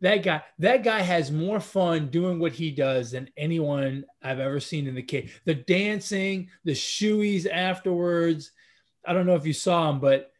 [0.00, 4.60] that guy, that guy has more fun doing what he does than anyone I've ever
[4.60, 5.40] seen in the cage.
[5.44, 8.52] The dancing, the shoeies afterwards.
[9.04, 10.32] I don't know if you saw him, but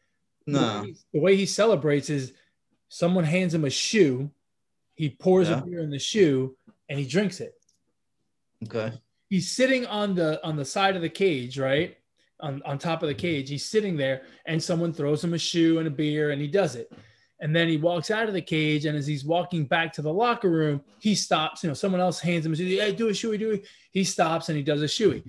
[0.45, 2.33] the No, way he- the way he celebrates is
[2.89, 4.31] someone hands him a shoe,
[4.95, 5.59] he pours Yeah.
[5.61, 6.57] a beer in the shoe,
[6.89, 7.53] and he drinks it.
[8.65, 8.93] okay,
[9.29, 11.97] He's sitting on the on the side of the cage, right?
[12.43, 13.47] On, on top of the cage.
[13.47, 16.75] He's sitting there, and someone throws him a shoe and a beer, and he does
[16.75, 16.91] it.
[17.39, 20.11] And then he walks out of the cage, and as he's walking back to the
[20.11, 21.63] locker room, he stops.
[21.63, 22.65] You know, someone else hands him a shoe.
[22.65, 23.65] Hey, do a shoey, do it.
[23.91, 25.23] He stops and he does a shoey.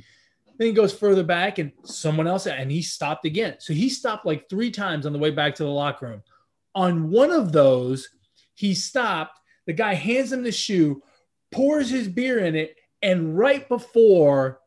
[0.59, 3.57] Then he goes further back, and someone else, and he stopped again.
[3.61, 6.22] So he stopped like three times on the way back to the locker room.
[6.74, 8.09] On one of those,
[8.55, 9.38] he stopped.
[9.66, 11.00] The guy hands him the shoe,
[11.53, 14.61] pours his beer in it, and right before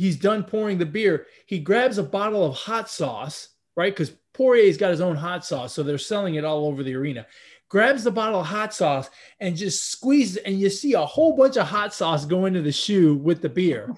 [0.00, 3.92] he's done pouring the beer, he grabs a bottle of hot sauce, right?
[3.92, 7.26] Because Poirier's got his own hot sauce, so they're selling it all over the arena.
[7.68, 9.10] Grabs the bottle of hot sauce
[9.40, 12.62] and just squeezes, it, and you see a whole bunch of hot sauce go into
[12.62, 13.94] the shoe with the beer.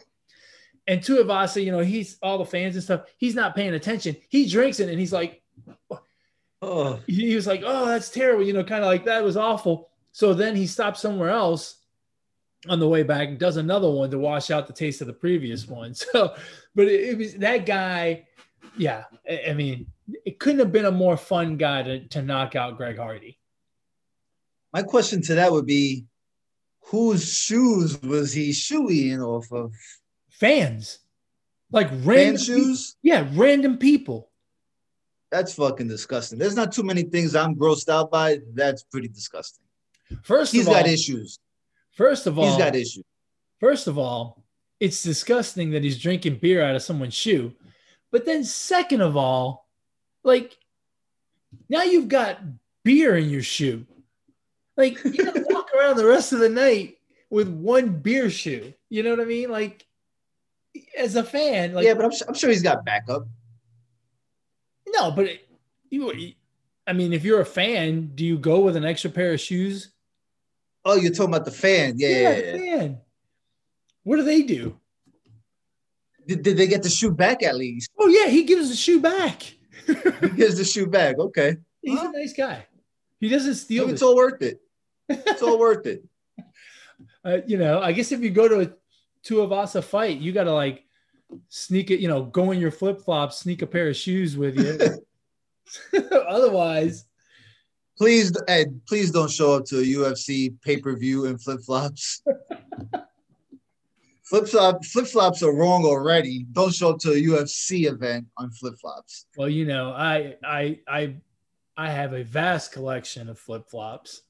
[0.89, 3.03] And Tuivasa, you know, he's all the fans and stuff.
[3.17, 4.17] He's not paying attention.
[4.29, 5.41] He drinks it, and he's like,
[6.61, 9.37] oh, he he was like, "Oh, that's terrible," you know, kind of like that was
[9.37, 9.91] awful.
[10.11, 11.77] So then he stops somewhere else
[12.69, 15.13] on the way back and does another one to wash out the taste of the
[15.13, 15.75] previous mm-hmm.
[15.75, 15.95] one.
[16.13, 16.35] So,
[16.75, 18.27] but it, it was that guy.
[18.77, 19.87] Yeah, I, I mean,
[20.25, 23.39] it couldn't have been a more fun guy to, to knock out Greg Hardy.
[24.73, 26.07] my question to that would be,
[26.87, 29.73] whose shoes was he shoeing off of?
[30.31, 30.99] Fans,
[31.71, 32.97] like Fan random shoes?
[33.03, 34.31] yeah, random people.
[35.31, 36.39] That's fucking disgusting.
[36.39, 38.41] There's not too many things I'm grossed out by.
[38.53, 39.65] That's pretty disgusting.
[40.23, 41.39] First He's of all, he's got issues.
[41.93, 43.05] First of all, He's got issues.
[43.61, 44.45] First of all,
[44.81, 47.53] it's disgusting that he's drinking beer out of someone's shoe.
[48.11, 49.69] But then, second of all,
[50.25, 50.57] like
[51.69, 52.41] now you've got
[52.85, 53.87] beer in your shoe.
[54.77, 56.99] Like you gotta walk around the rest of the night
[57.31, 58.75] with one beer shoe.
[58.91, 59.51] You know what I mean?
[59.51, 59.87] Like
[60.99, 63.27] as a fan, like yeah, but I'm, I'm sure he's got backup.
[64.89, 65.49] no, but it,
[65.91, 66.33] you.
[66.87, 69.93] I mean, if you're a fan, do you go with an extra pair of shoes?
[70.85, 71.95] Oh, you're talking about the fan.
[71.97, 72.79] Yeah, yeah, the yeah.
[72.79, 72.99] fan.
[74.05, 74.79] What do they do?
[76.27, 77.91] Did, did they get the shoe back at least?
[77.99, 79.43] Oh yeah, he gives the shoe back.
[79.87, 81.19] He gives the shoe back.
[81.19, 81.57] Okay.
[81.81, 82.11] He's Huh?
[82.15, 82.67] a nice guy.
[83.21, 83.89] He doesn't steal.
[83.91, 84.61] It's all worth it.
[85.09, 86.05] It's all worth it.
[87.25, 88.73] uh, you know, I guess if you go to a
[89.25, 90.85] Tuivasa fight, you got to like
[91.49, 92.01] sneak it.
[92.01, 94.79] You know, go in your flip flops, sneak a pair of shoes with you.
[96.29, 97.05] Otherwise,
[98.03, 102.21] Please, Ed, please don't show up to a UFC pay per view in flip flops.
[104.25, 106.45] flip flop flip flops are wrong already.
[106.51, 109.27] Don't show up to a UFC event on flip flops.
[109.37, 111.15] well, you know, I I I
[111.77, 114.23] I have a vast collection of flip flops.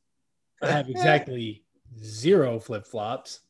[0.61, 1.64] I have exactly
[2.04, 3.40] zero flip flops.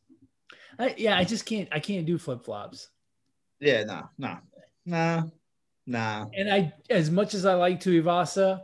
[0.98, 1.68] Yeah, I just can't.
[1.72, 2.90] I can't do flip flops.
[3.58, 4.38] Yeah, no, no,
[4.86, 5.32] no,
[5.84, 6.30] no.
[6.32, 8.60] And I, as much as I like Tuivasa,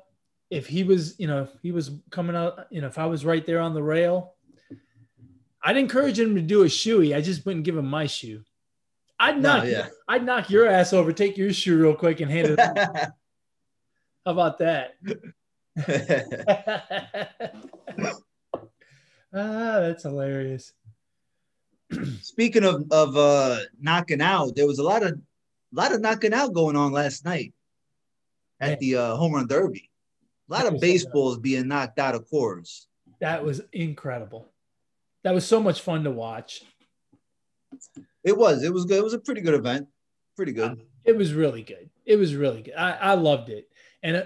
[0.50, 3.24] if he was, you know, if he was coming out, you know, if I was
[3.24, 4.34] right there on the rail,
[5.62, 7.14] I'd encourage him to do a shoey.
[7.14, 8.42] I just wouldn't give him my shoe.
[9.20, 9.88] I'd knock, no, yeah.
[10.06, 12.60] I'd knock your ass over, take your shoe real quick, and hand it.
[14.24, 14.94] How about that?
[19.32, 20.72] ah, that's hilarious.
[22.20, 25.18] Speaking of of uh, knocking out, there was a lot of a
[25.72, 27.54] lot of knocking out going on last night
[28.60, 29.90] at the uh, home run derby.
[30.48, 32.86] A lot of baseballs being knocked out of course.
[33.20, 34.48] That was incredible.
[35.24, 36.62] That was so much fun to watch.
[38.24, 38.62] It was.
[38.62, 38.98] It was good.
[38.98, 39.88] It was a pretty good event.
[40.36, 40.80] Pretty good.
[41.04, 41.90] It was really good.
[42.06, 42.74] It was really good.
[42.74, 43.68] I, I loved it.
[44.02, 44.24] And uh,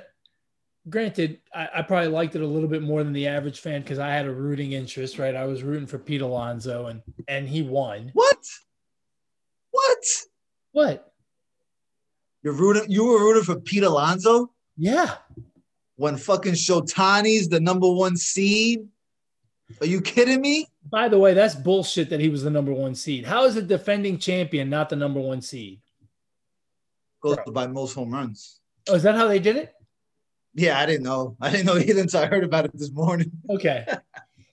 [0.88, 3.98] granted, I, I, probably liked it a little bit more than the average fan because
[3.98, 5.34] I had a rooting interest, right?
[5.34, 8.10] I was rooting for Pete Alonso and and he won.
[8.12, 8.38] What?
[9.70, 10.04] What?
[10.72, 11.12] What?
[12.42, 14.52] You're rooting you were rooting for Pete Alonso?
[14.76, 15.14] Yeah.
[16.02, 18.88] When fucking Shotani's the number one seed?
[19.80, 20.66] Are you kidding me?
[20.90, 23.24] By the way, that's bullshit that he was the number one seed.
[23.24, 25.80] How is a defending champion not the number one seed?
[27.20, 27.52] Goes Bro.
[27.52, 28.58] by most home runs.
[28.88, 29.74] Oh, is that how they did it?
[30.54, 31.36] Yeah, I didn't know.
[31.40, 33.30] I didn't know either until I heard about it this morning.
[33.48, 33.86] Okay.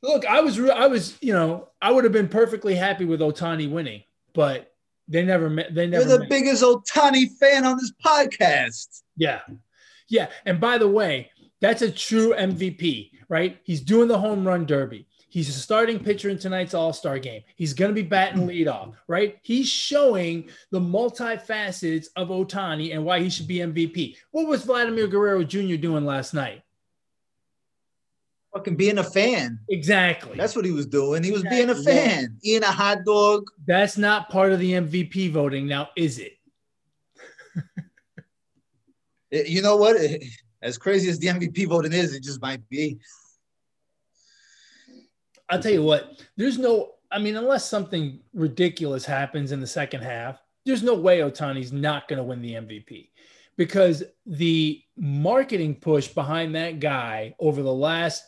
[0.04, 3.72] Look, I was, I was, you know, I would have been perfectly happy with Ohtani
[3.72, 4.04] winning,
[4.36, 4.72] but
[5.08, 5.74] they never met.
[5.74, 6.08] They never.
[6.08, 6.30] You're the met.
[6.30, 9.02] biggest Ohtani fan on this podcast.
[9.18, 9.40] Yeah,
[10.08, 10.28] yeah.
[10.46, 13.58] And by the way, that's a true MVP, right?
[13.64, 15.08] He's doing the home run derby.
[15.30, 17.44] He's a starting pitcher in tonight's All Star game.
[17.56, 19.38] He's going to be batting leadoff, right?
[19.44, 24.16] He's showing the multifacets of Ohtani and why he should be MVP.
[24.32, 25.76] What was Vladimir Guerrero Jr.
[25.76, 26.64] doing last night?
[28.56, 29.60] Fucking being a fan.
[29.70, 30.36] Exactly.
[30.36, 31.22] That's what he was doing.
[31.22, 31.66] He was exactly.
[31.66, 33.48] being a fan, eating a hot dog.
[33.68, 36.34] That's not part of the MVP voting now, is it?
[39.48, 39.98] you know what?
[40.62, 43.00] As crazy as the MVP voting is, it just might be.
[45.50, 50.02] I'll tell you what, there's no, I mean, unless something ridiculous happens in the second
[50.02, 53.10] half, there's no way Ohtani's not going to win the MVP
[53.58, 58.24] because the marketing push behind that guy over the last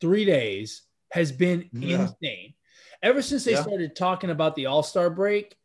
[0.00, 2.02] three days has been yeah.
[2.02, 2.54] insane.
[3.02, 3.62] Ever since they yeah.
[3.62, 5.56] started talking about the All Star break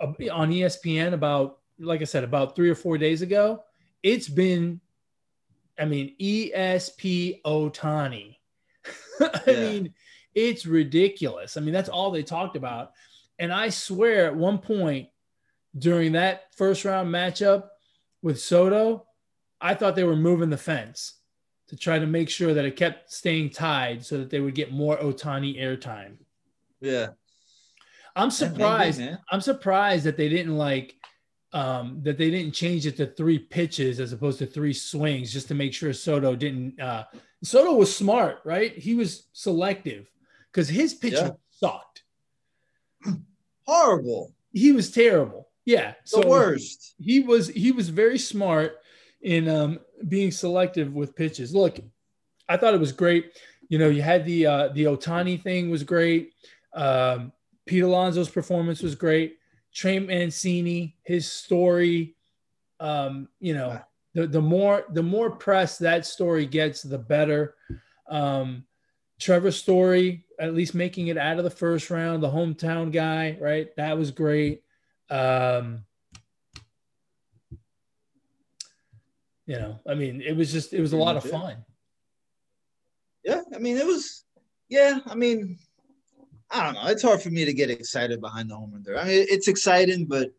[0.00, 3.62] uh, on ESPN, about, like I said, about three or four days ago,
[4.02, 4.80] it's been,
[5.78, 8.36] I mean, ESP Ohtani
[9.20, 9.60] I yeah.
[9.60, 9.94] mean,
[10.34, 11.56] it's ridiculous.
[11.56, 12.92] I mean, that's all they talked about.
[13.38, 15.08] And I swear at one point
[15.76, 17.68] during that first round matchup
[18.22, 19.06] with Soto,
[19.60, 21.14] I thought they were moving the fence
[21.68, 24.72] to try to make sure that it kept staying tied so that they would get
[24.72, 26.16] more Ohtani airtime.
[26.80, 27.08] Yeah.
[28.16, 29.00] I'm surprised.
[29.30, 30.96] I'm surprised that they didn't like
[31.52, 35.48] um, that they didn't change it to three pitches as opposed to three swings just
[35.48, 37.04] to make sure Soto didn't uh,
[37.42, 38.76] Soto was smart, right?
[38.76, 40.10] He was selective
[40.52, 41.32] because his pitching yeah.
[41.50, 42.02] sucked.
[43.66, 44.32] Horrible.
[44.52, 45.48] He was terrible.
[45.64, 45.94] Yeah.
[46.04, 46.94] The so worst.
[46.98, 48.76] He was he was very smart
[49.22, 51.54] in um, being selective with pitches.
[51.54, 51.78] Look,
[52.48, 53.32] I thought it was great.
[53.68, 56.32] You know, you had the uh, the Otani thing was great.
[56.74, 57.32] Um,
[57.66, 59.36] Pete Alonso's performance was great.
[59.72, 62.16] Trey Mancini, his story,
[62.80, 63.80] um, you know,
[64.14, 67.54] the, the more the more press that story gets, the better.
[68.08, 68.64] Um,
[69.20, 73.68] Trevor Story, at least making it out of the first round, the hometown guy, right?
[73.76, 74.62] That was great.
[75.10, 75.84] Um,
[79.46, 81.64] you know, I mean, it was just it was a lot of fun.
[83.24, 84.24] Yeah, I mean, it was.
[84.68, 85.58] Yeah, I mean,
[86.50, 86.86] I don't know.
[86.90, 88.98] It's hard for me to get excited behind the home run there.
[88.98, 90.32] I mean, it's exciting, but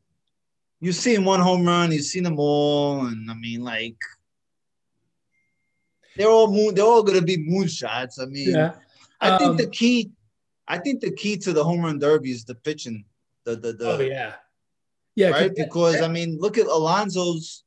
[0.81, 3.95] you've seen one home run, you've seen them all, and I mean, like
[6.17, 8.21] they're all moon, they're all gonna be moonshots.
[8.21, 8.73] I mean, yeah.
[9.21, 10.11] I think the um, key,
[10.67, 13.05] I think the key to the home run derby is the pitching.
[13.45, 13.91] The the the.
[13.91, 14.33] Oh yeah.
[15.15, 15.29] Yeah.
[15.29, 16.05] Right, because yeah.
[16.05, 17.63] I mean, look at Alonso's.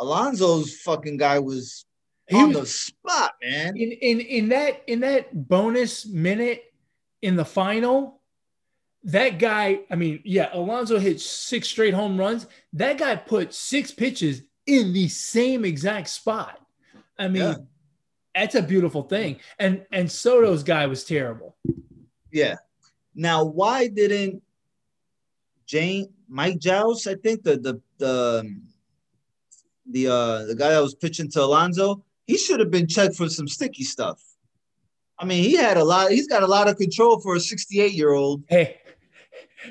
[0.00, 1.86] Alonso's fucking guy was
[2.26, 3.76] he on was, the spot, man.
[3.76, 6.73] In in in that in that bonus minute
[7.24, 8.20] in the final,
[9.04, 12.46] that guy, I mean, yeah, Alonso hit six straight home runs.
[12.74, 16.60] That guy put six pitches in the same exact spot.
[17.18, 17.54] I mean, yeah.
[18.34, 19.40] that's a beautiful thing.
[19.58, 21.56] And and Soto's guy was terrible.
[22.30, 22.56] Yeah.
[23.14, 24.42] Now, why didn't
[25.66, 28.60] Jane Mike Joust, I think the the the
[29.90, 33.30] the uh the guy that was pitching to Alonso, he should have been checked for
[33.30, 34.22] some sticky stuff.
[35.18, 36.10] I mean, he had a lot.
[36.10, 38.42] He's got a lot of control for a 68 year old.
[38.48, 38.80] Hey,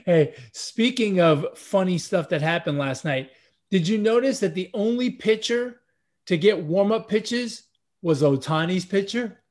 [0.05, 0.35] hey.
[0.53, 3.31] Speaking of funny stuff that happened last night,
[3.69, 5.81] did you notice that the only pitcher
[6.27, 7.63] to get warm up pitches
[8.01, 9.41] was Ohtani's pitcher?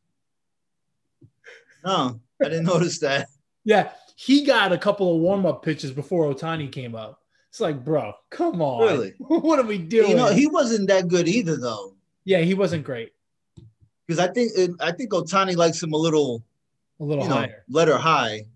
[1.84, 3.28] No, I didn't notice that.
[3.64, 7.20] Yeah, he got a couple of warm up pitches before Ohtani came up.
[7.50, 8.82] It's like, bro, come on.
[8.82, 9.14] Really?
[9.18, 10.10] what are we doing?
[10.10, 11.94] You know, he wasn't that good either, though.
[12.24, 13.12] yeah, he wasn't great.
[14.12, 16.42] Because I think I think Ohtani likes him a little,
[17.00, 17.64] A little you know, higher.
[17.68, 18.46] letter high,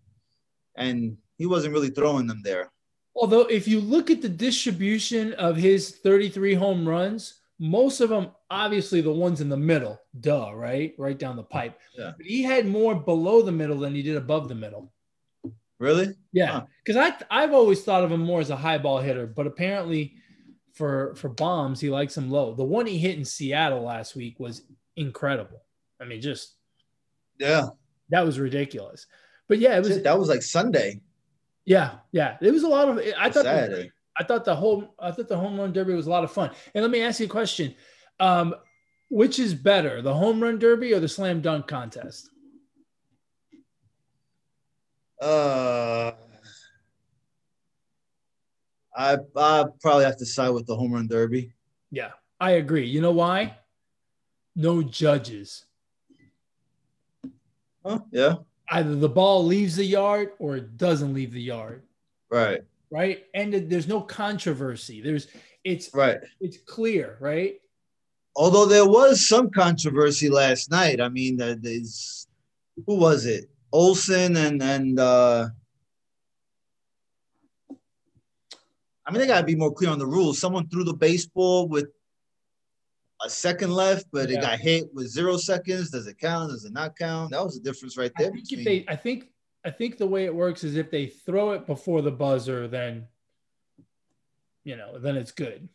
[0.77, 2.71] and he wasn't really throwing them there.
[3.15, 8.29] Although, if you look at the distribution of his 33 home runs, most of them,
[8.51, 10.95] obviously, the ones in the middle, duh, right?
[10.99, 11.79] Right down the pipe.
[11.97, 12.13] Yeah.
[12.17, 14.93] But he had more below the middle than he did above the middle.
[15.79, 16.09] Really?
[16.33, 16.47] Yeah.
[16.53, 16.65] Huh.
[16.85, 20.17] Because I I've always thought of him more as a high ball hitter, but apparently
[20.75, 22.55] for for bombs, he likes them low.
[22.55, 24.63] The one he hit in Seattle last week was
[24.97, 25.63] incredible.
[26.01, 26.55] I mean, just
[27.39, 27.69] Yeah.
[28.11, 29.07] that was ridiculous.
[29.49, 31.01] But yeah, it was that was like Sunday.
[31.65, 32.37] yeah, yeah.
[32.41, 35.37] It was a lot of I thought the- I thought the whole I thought the
[35.37, 36.51] home run derby was a lot of fun.
[36.75, 37.75] And let me ask you a question.
[38.19, 38.55] Um,
[39.11, 42.29] which is better, the home run derby or the slam dunk contest?
[45.21, 46.13] Uh,
[48.97, 51.53] I I probably have to side with the home run derby.
[51.91, 52.87] Yeah, I agree.
[52.87, 53.57] You know why?
[54.57, 55.67] No judges.
[57.85, 58.01] Huh?
[58.11, 58.37] Yeah.
[58.71, 61.83] Either the ball leaves the yard or it doesn't leave the yard,
[62.31, 62.63] Right.
[62.91, 63.25] right?
[63.35, 65.01] And there's no controversy.
[65.01, 65.29] There's
[65.63, 66.19] it's Right.
[66.41, 67.61] it's clear, right?
[68.35, 71.01] Although there was some controversy last night.
[71.01, 72.27] I mean, uh, there's
[72.87, 73.49] who was it?
[73.73, 75.49] Olson and and uh
[79.05, 80.39] I mean they gotta be more clear on the rules.
[80.41, 81.87] Someone threw the baseball with
[83.25, 84.39] a second left, but Yeah.
[84.39, 85.91] it got hit with zero seconds.
[85.91, 86.51] Does it count?
[86.51, 87.31] Does it not count?
[87.31, 88.29] That was the difference right there.
[88.29, 89.31] I think between- they I think
[89.65, 93.09] I think the way it works is if they throw it before the buzzer, then
[94.65, 95.69] you know, then it's good.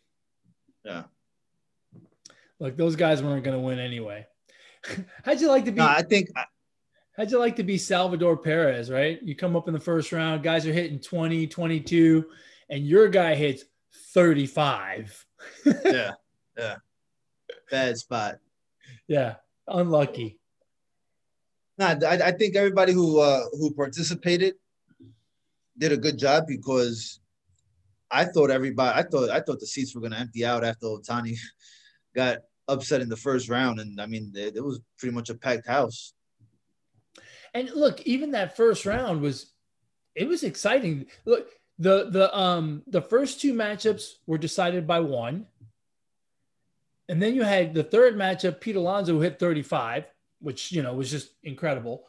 [0.83, 1.03] yeah.
[2.59, 4.27] Like those guys weren't going to win anyway.
[5.23, 5.77] How'd you like to be?
[5.79, 6.29] No, I think
[7.17, 9.21] How'd you like to be Salvador Perez, right?
[9.21, 12.25] You come up in the first round, guys are hitting 20, 22,
[12.69, 13.63] and your guy hits
[14.13, 15.25] 35.
[15.85, 16.11] yeah,
[16.57, 16.75] yeah.
[17.71, 18.35] Bad spot.
[19.07, 19.35] yeah,
[19.67, 20.37] unlucky.
[21.77, 24.55] Nah, I, I think everybody who uh, who participated
[25.77, 27.21] did a good job because
[28.11, 30.85] I thought everybody, I thought I thought the seats were going to empty out after
[30.85, 31.37] Ohtani
[32.15, 35.35] got upset in the first round, and I mean it, it was pretty much a
[35.35, 36.13] packed house.
[37.53, 39.53] And look, even that first round was
[40.13, 41.05] it was exciting.
[41.25, 41.47] Look,
[41.79, 45.47] the the um the first two matchups were decided by one.
[47.11, 50.05] And then you had the third matchup, Pete Alonso who hit 35,
[50.39, 52.07] which you know was just incredible.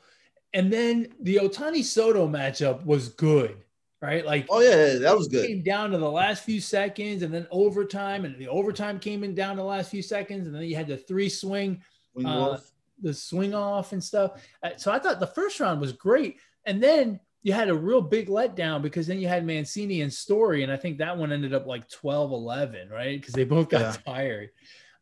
[0.55, 3.57] And then the Ohtani Soto matchup was good,
[4.01, 4.25] right?
[4.25, 5.45] Like Oh yeah, that was good.
[5.49, 9.35] Came down to the last few seconds, and then overtime, and the overtime came in
[9.35, 11.83] down to the last few seconds, and then you had the three swing
[12.15, 12.61] Wing uh,
[13.01, 14.41] the swing off and stuff.
[14.63, 16.39] Uh, So I thought the first round was great.
[16.65, 20.63] And then you had a real big letdown because then you had Mancini and Story.
[20.63, 23.21] And I think that one ended up like 12 11, right?
[23.21, 23.97] Because they both got Yeah.
[24.07, 24.51] tired,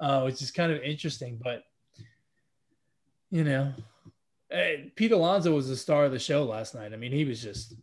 [0.00, 1.38] uh, which is kind of interesting.
[1.42, 1.62] But,
[3.30, 3.72] you know,
[4.50, 6.92] eh, Pete Alonso was the star of the show last night.
[6.92, 7.74] I mean, he was just,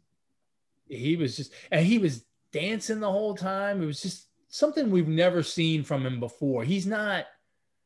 [0.90, 3.82] he was just, and he was dancing the whole time.
[3.82, 6.64] It was just something we've never seen from him before.
[6.64, 7.26] He's not,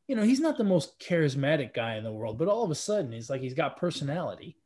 [0.08, 2.74] you know, he's not the most charismatic guy in the world, but all of a
[2.74, 4.56] sudden he's like he's got personality.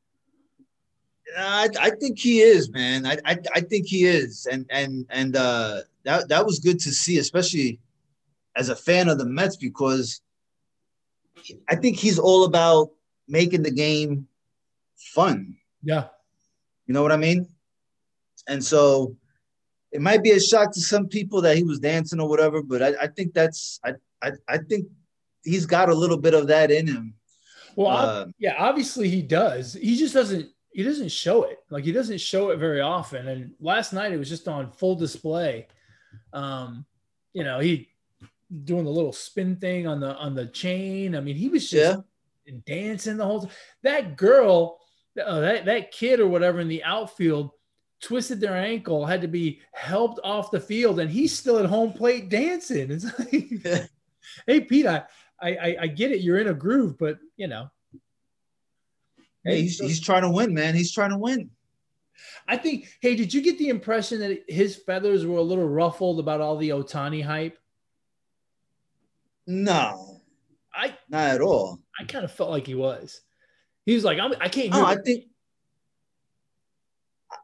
[1.36, 3.04] I, I think he is, man.
[3.04, 6.92] I, I I think he is, and and and uh, that that was good to
[6.92, 7.80] see, especially
[8.56, 10.20] as a fan of the Mets, because
[11.68, 12.90] I think he's all about
[13.28, 14.26] making the game
[14.96, 15.56] fun.
[15.82, 16.08] Yeah.
[16.86, 17.48] You know what I mean?
[18.48, 19.16] And so
[19.92, 22.82] it might be a shock to some people that he was dancing or whatever, but
[22.82, 23.92] I, I think that's I,
[24.22, 24.86] I I think
[25.44, 27.14] he's got a little bit of that in him.
[27.76, 29.74] Well, Uh, yeah, obviously he does.
[29.74, 31.58] He just doesn't he doesn't show it.
[31.70, 33.28] Like he doesn't show it very often.
[33.28, 35.68] And last night it was just on full display.
[36.32, 36.84] Um,
[37.32, 37.88] you know, he
[38.64, 41.14] doing the little spin thing on the on the chain.
[41.14, 42.00] I mean, he was just
[42.64, 43.50] dancing the whole time.
[43.82, 44.78] That girl,
[45.22, 47.50] uh, that that kid or whatever in the outfield
[48.00, 51.92] twisted their ankle, had to be helped off the field, and he's still at home
[51.92, 52.90] plate dancing.
[52.90, 53.90] It's like,
[54.46, 55.04] hey, Pete, I,
[55.40, 56.20] I I get it.
[56.20, 57.70] You're in a groove, but you know.
[59.44, 60.74] Hey, he's, he's trying to win, man.
[60.74, 61.50] He's trying to win.
[62.48, 62.88] I think.
[63.00, 66.56] Hey, did you get the impression that his feathers were a little ruffled about all
[66.56, 67.58] the Ohtani hype?
[69.46, 70.20] No,
[70.74, 71.80] I not at all.
[71.98, 73.20] I kind of felt like he was.
[73.84, 74.72] He was like, I'm, I can't.
[74.72, 75.24] No, I think.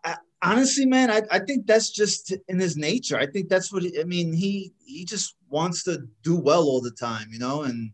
[0.04, 3.18] I, honestly, man, I, I think that's just in his nature.
[3.18, 4.32] I think that's what he, I mean.
[4.32, 7.92] He he just wants to do well all the time, you know, and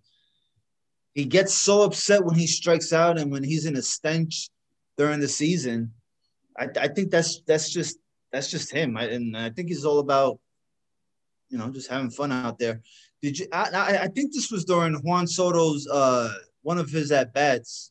[1.15, 4.49] he gets so upset when he strikes out and when he's in a stench
[4.97, 5.93] during the season.
[6.57, 7.99] I, I think that's that's just
[8.33, 10.39] that's just him, I, and I think he's all about
[11.51, 12.81] you know just having fun out there.
[13.23, 13.47] Did you?
[13.53, 17.91] I, I, think this was during Juan Soto's uh one of his at bats,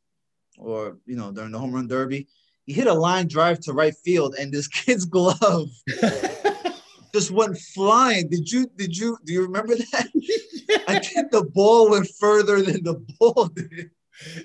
[0.58, 2.28] or you know during the home run derby.
[2.66, 5.70] He hit a line drive to right field, and this kid's glove
[7.14, 8.30] just went flying.
[8.30, 8.68] Did you?
[8.78, 9.18] Did you?
[9.26, 10.08] Do you remember that?
[10.88, 13.92] I think the ball went further than the ball did.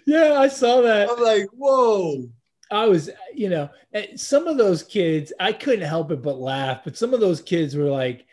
[0.06, 1.10] Yeah, I saw that.
[1.10, 2.28] I'm like, whoa.
[2.70, 3.68] I was, you know,
[4.16, 6.80] some of those kids, I couldn't help it but laugh.
[6.84, 8.24] But some of those kids were like,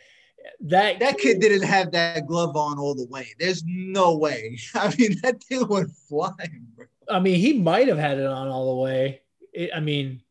[0.62, 3.28] that that kid didn't have that glove on all the way.
[3.40, 4.58] There's no way.
[4.76, 6.86] I mean, that thing went flying, bro.
[7.10, 9.22] I mean, he might have had it on all the way.
[9.54, 10.22] It, I mean,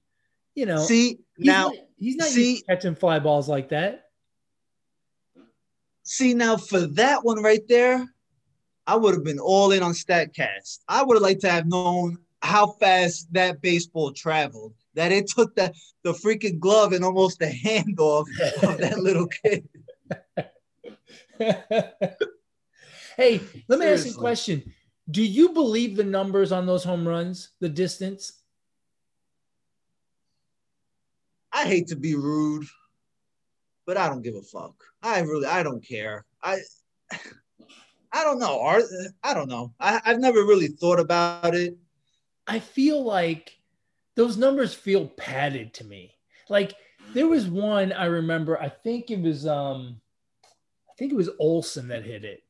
[0.54, 4.04] you know, see he's now, not, he's not see, catching fly balls like that.
[6.02, 8.06] See now, for that one right there,
[8.86, 10.78] I would have been all in on Statcast.
[10.88, 14.74] I would have liked to have known how fast that baseball traveled.
[14.94, 18.26] That it took the the freaking glove and almost the handoff
[18.62, 19.68] of that little kid.
[23.16, 24.74] hey, let me ask you a question.
[25.10, 28.32] Do you believe the numbers on those home runs, the distance?
[31.52, 32.66] I hate to be rude,
[33.86, 34.74] but I don't give a fuck.
[35.02, 36.24] I really, I don't care.
[36.42, 36.58] I,
[38.12, 38.60] I don't know.
[38.60, 38.84] Art,
[39.22, 39.72] I don't know.
[39.80, 41.76] I, I've never really thought about it.
[42.46, 43.58] I feel like
[44.14, 46.14] those numbers feel padded to me.
[46.48, 46.74] Like
[47.14, 50.00] there was one I remember, I think it was um
[50.90, 52.42] I think it was Olson that hit it.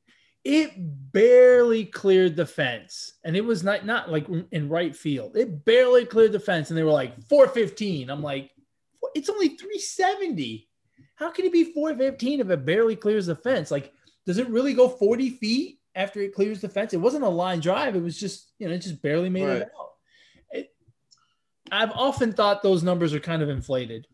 [0.45, 0.73] It
[1.13, 3.15] barely cleared the fence.
[3.25, 5.37] And it was not not like in right field.
[5.37, 8.11] It barely cleared the fence and they were like 415.
[8.11, 8.53] I'm like
[9.15, 10.69] it's only 370.
[11.17, 13.71] How can it be 415 if it barely clears the fence?
[13.71, 13.93] Like
[14.27, 16.93] does it really go 40 feet after it clears the fence?
[16.93, 17.97] It wasn't a line drive.
[17.97, 19.63] It was just, you know, it just barely made Right.
[19.63, 20.65] it out.
[21.71, 24.07] I've often thought those numbers are kind of inflated.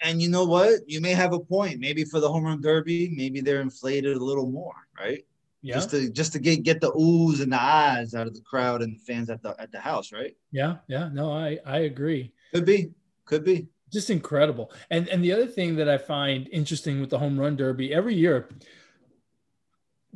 [0.00, 0.80] And you know what?
[0.86, 1.80] You may have a point.
[1.80, 5.24] Maybe for the home run derby, maybe they're inflated a little more, right?
[5.62, 5.74] Yeah.
[5.74, 8.82] Just to just to get get the oohs and the eyes out of the crowd
[8.82, 10.36] and the fans at the at the house, right?
[10.52, 10.76] yeah.
[10.86, 11.08] Yeah.
[11.12, 12.32] No, I, I agree.
[12.52, 12.90] Could be,
[13.24, 13.68] could be.
[13.92, 14.70] Just incredible.
[14.90, 18.14] And and the other thing that I find interesting with the home run derby every
[18.14, 18.48] year,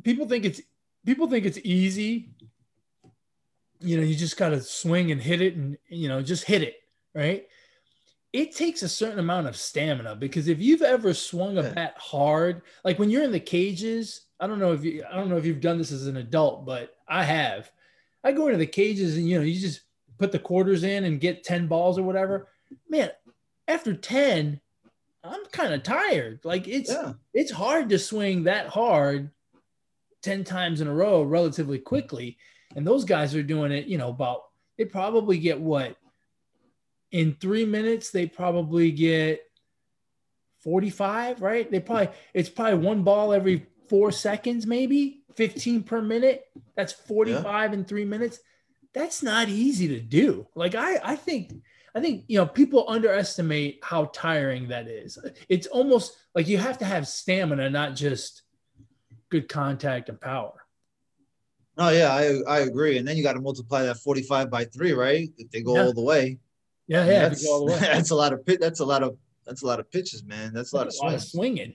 [0.03, 0.61] people think it's
[1.05, 2.29] people think it's easy.
[3.79, 6.75] You know, you just gotta swing and hit it and you know, just hit it,
[7.15, 7.47] right?
[8.33, 12.61] It takes a certain amount of stamina because if you've ever swung a bat hard,
[12.85, 15.45] like when you're in the cages, I don't know if you I don't know if
[15.45, 17.69] you've done this as an adult, but I have.
[18.23, 19.81] I go into the cages and you know, you just
[20.17, 22.47] put the quarters in and get 10 balls or whatever.
[22.87, 23.11] Man,
[23.67, 24.61] after 10,
[25.23, 26.39] I'm kind of tired.
[26.45, 27.13] Like it's Yeah.
[27.33, 29.31] it's hard to swing that hard
[30.23, 32.37] 10 times in a row relatively quickly.
[32.77, 34.43] And those guys are doing it, you know, about
[34.77, 35.97] they probably get what
[37.11, 39.41] in three minutes, they probably get
[40.63, 41.69] 45, right?
[41.69, 46.45] They probably it's probably one ball every four seconds, maybe 15 per minute.
[46.75, 48.39] That's 45 in three minutes.
[48.93, 50.47] That's not easy to do.
[50.55, 51.53] Like I I think
[51.95, 55.17] I think you know people underestimate how tiring that is.
[55.49, 58.43] It's almost like you have to have stamina, not just
[59.29, 60.53] good contact and power.
[61.77, 62.97] Oh yeah, I I agree.
[62.97, 65.29] And then you got to multiply that 45 by three, right?
[65.37, 65.83] If they go Yeah.
[65.83, 66.37] all the way.
[66.91, 67.79] Yeah, yeah, that's, all the way.
[67.79, 68.59] that's a lot of pit.
[68.59, 69.15] That's a lot of
[69.45, 70.51] that's a lot of pitches, man.
[70.53, 71.73] That's a lot of a lot of swinging,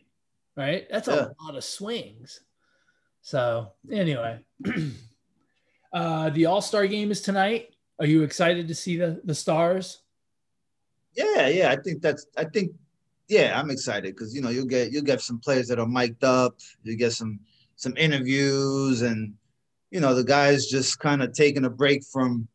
[0.59, 0.87] right?
[0.91, 1.29] That's Yeah.
[1.41, 2.41] a lot of swings.
[3.23, 4.41] So anyway,
[5.95, 7.75] uh, the All Star game is tonight.
[7.99, 10.03] Are you excited to see the the stars?
[11.14, 11.71] Yeah, yeah.
[11.71, 12.27] I think that's.
[12.37, 12.73] I think.
[13.29, 16.25] Yeah, I'm excited because you know you'll get you'll get some players that are mic'd
[16.25, 16.59] up.
[16.83, 17.41] You get some
[17.77, 19.33] some interviews and
[19.91, 22.49] you know the guys just kind of taking a break from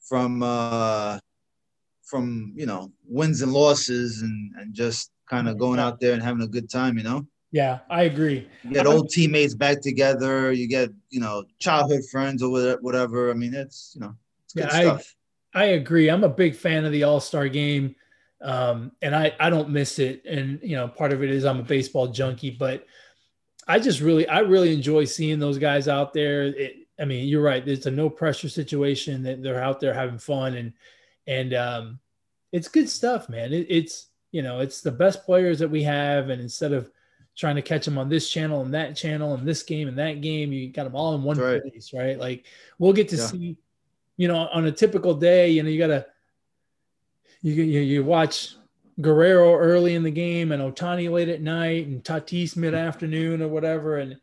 [0.00, 1.18] from uh
[2.14, 6.22] from you know wins and losses and and just kind of going out there and
[6.22, 6.96] having a good time.
[6.96, 7.26] You know.
[7.50, 8.48] Yeah, I agree.
[8.62, 10.50] You get old teammates back together.
[10.52, 12.50] You get, you know, childhood friends or
[12.80, 13.30] whatever.
[13.30, 14.98] I mean, it's, you know, it's good Yeah,
[15.54, 16.08] I- I agree.
[16.10, 17.94] I'm a big fan of the All Star game,
[18.42, 20.24] um, and I I don't miss it.
[20.24, 22.86] And you know, part of it is I'm a baseball junkie, but
[23.68, 26.44] I just really I really enjoy seeing those guys out there.
[26.46, 27.66] It, I mean, you're right.
[27.66, 30.72] It's a no pressure situation that they're out there having fun, and
[31.28, 32.00] and um,
[32.54, 33.52] it's good stuff, man.
[33.52, 36.90] It, it's you know, it's the best players that we have, and instead of
[37.36, 40.20] trying to catch them on this channel and that channel and this game and that
[40.20, 40.52] game.
[40.52, 41.60] You got them all in one right.
[41.60, 42.18] place, right?
[42.18, 42.44] Like
[42.78, 43.26] we'll get to yeah.
[43.26, 43.56] see,
[44.16, 46.06] you know, on a typical day, you know, you gotta
[47.42, 48.54] you you, you watch
[49.00, 53.48] Guerrero early in the game and Ohtani late at night and Tatis mid afternoon or
[53.48, 54.16] whatever, and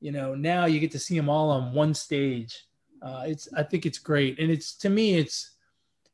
[0.00, 2.64] you know now you get to see them all on one stage.
[3.02, 5.53] Uh, it's I think it's great, and it's to me it's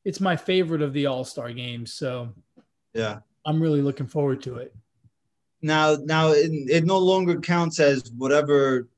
[0.04, 1.92] it's my favorite of the All Star games.
[1.92, 2.30] So
[2.94, 4.74] yeah, I'm really looking forward to it.
[5.62, 8.88] Now, now it, it no longer counts as whatever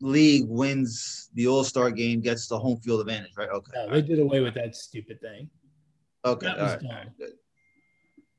[0.00, 3.48] league wins the All Star game gets the home field advantage, right?
[3.48, 3.88] Okay.
[3.90, 5.48] They did away with that stupid thing.
[6.24, 6.46] Okay.
[6.46, 6.82] That was right.
[6.82, 7.28] dumb.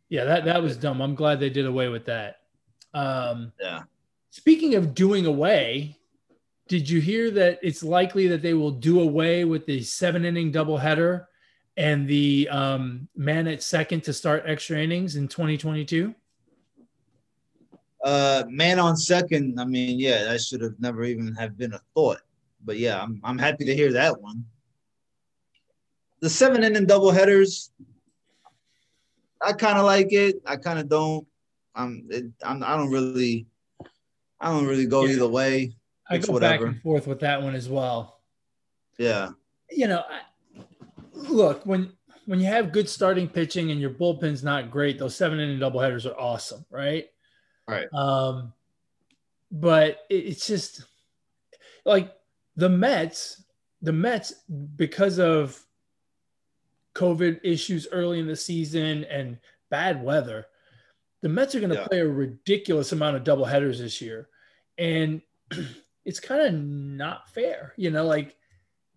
[0.10, 1.02] Yeah, that, that was dumb.
[1.02, 2.38] I'm glad they did away with that.
[2.94, 3.82] Um, yeah.
[4.30, 5.98] Speaking of doing away,
[6.68, 10.52] did you hear that it's likely that they will do away with the seven inning
[10.52, 11.26] doubleheader
[11.78, 16.14] and the um, man at second to start extra innings in 2022?
[18.04, 19.60] Uh, man on second.
[19.60, 22.22] I mean, yeah, that should have never even have been a thought.
[22.64, 24.46] But yeah, I'm I'm happy to hear that one.
[26.22, 27.72] The seven inning double headers.
[29.42, 30.42] I kind of like it.
[30.46, 31.28] I kind of don't.
[31.76, 32.64] I'm, it, I'm.
[32.64, 33.48] I don't really.
[34.40, 35.14] I don't really go yeah.
[35.14, 35.76] either way.
[36.10, 36.66] I go whatever.
[36.66, 38.20] back and forth with that one as well.
[38.98, 39.30] Yeah.
[39.72, 40.22] You know, I,
[41.16, 41.92] look when
[42.26, 46.10] when you have good starting pitching and your bullpen's not great, those seven inning doubleheaders
[46.10, 47.08] are awesome, right?
[47.68, 47.88] Right.
[47.94, 48.54] Um,
[49.52, 50.84] but it, it's just
[51.86, 52.12] like
[52.56, 53.44] the Mets,
[53.82, 54.34] the Mets,
[54.76, 55.60] because of
[56.96, 59.38] COVID issues early in the season and
[59.70, 60.48] bad weather,
[61.22, 61.88] the Mets are going to yeah.
[61.88, 64.30] play a ridiculous amount of doubleheaders this year,
[64.78, 65.22] and
[66.06, 67.74] it's kind of not fair.
[67.78, 68.36] You know, like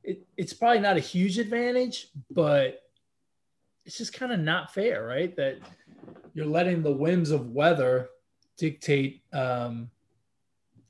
[0.09, 2.83] it, it's probably not a huge advantage, but
[3.85, 5.37] it's just kind of not fair, right?
[5.37, 5.59] That
[6.33, 8.09] you're letting the whims of weather
[8.57, 9.91] dictate um,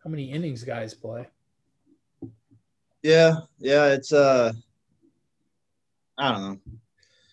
[0.05, 1.27] how many innings guys play.
[3.03, 4.53] Yeah, yeah, it's uh,
[6.16, 6.59] I don't know.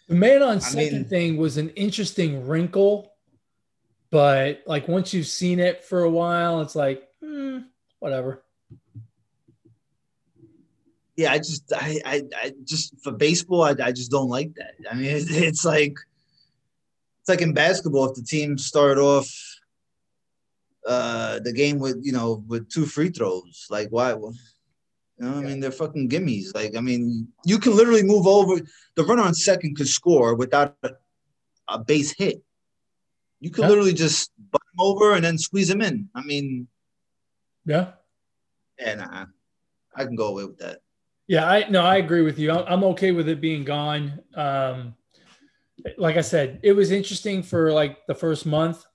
[0.07, 3.13] The man on second I mean, thing was an interesting wrinkle,
[4.09, 7.59] but like once you've seen it for a while, it's like, hmm,
[7.99, 8.44] whatever
[11.15, 14.73] yeah, I just, I, I, I just for baseball, I, I just don't like that.
[14.89, 15.97] I mean, it, it's like,
[17.21, 18.09] it's like in basketball.
[18.09, 19.29] If the team start off
[20.85, 24.11] uh, the game with, you know, with two free throws, like why?
[24.11, 24.31] You
[25.19, 26.53] know, I mean, they're fucking gimmies.
[26.53, 28.59] Like, I mean, you can literally move over.
[28.95, 30.91] The runner on second could score without a,
[31.69, 32.43] a base hit.
[33.39, 33.69] You can yeah.
[33.69, 36.09] literally just butt him over and then squeeze him in.
[36.13, 36.67] I mean,
[37.65, 37.91] yeah.
[38.77, 39.25] Yeah, nah,
[39.95, 40.79] I can go away with that.
[41.27, 42.51] Yeah, I no, I agree with you.
[42.51, 44.19] I'm okay with it being gone.
[44.35, 44.95] Um,
[45.97, 48.85] like I said, it was interesting for like the first month.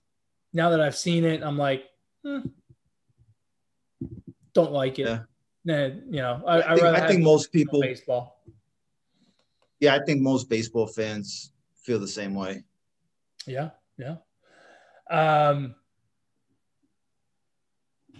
[0.52, 1.84] Now that I've seen it, I'm like,
[2.24, 2.40] hmm,
[4.52, 5.06] don't like it.
[5.06, 5.20] Yeah.
[5.64, 8.42] Nah, you know, I, I think, I think most people baseball.
[9.78, 11.52] Yeah, I think most baseball fans
[11.82, 12.62] feel the same way.
[13.46, 14.16] Yeah, yeah.
[15.10, 15.74] Um,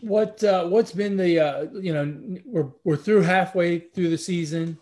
[0.01, 4.78] what uh, what's been the uh, you know we're we're through halfway through the season.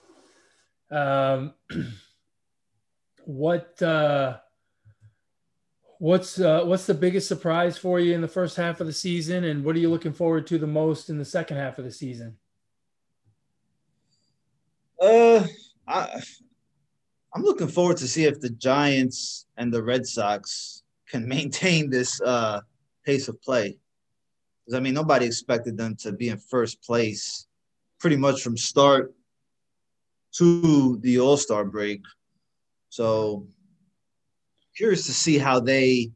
[0.91, 1.55] Um,
[3.25, 4.39] what uh,
[5.99, 9.45] what's uh, what's the biggest surprise for you in the first half of the season,
[9.45, 11.93] and what are you looking forward to the most in the second half of the
[11.93, 12.37] season?
[15.01, 15.45] Uh,
[15.87, 16.23] I
[17.35, 22.21] I'm looking forward to see if the Giants and the Red Sox can maintain this
[22.21, 22.61] uh,
[23.05, 23.77] pace of play.
[24.69, 27.47] Because I mean, nobody expected them to be in first place
[27.99, 29.15] pretty much from start
[30.33, 32.03] to the All Star break.
[32.91, 33.47] So
[34.77, 36.11] curious to see how they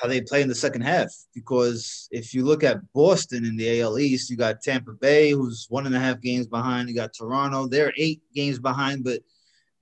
[0.00, 1.10] how they play in the second half.
[1.34, 5.66] Because if you look at Boston in the AL East, you got Tampa Bay, who's
[5.68, 6.88] one and a half games behind.
[6.88, 9.20] You got Toronto, they're eight games behind, but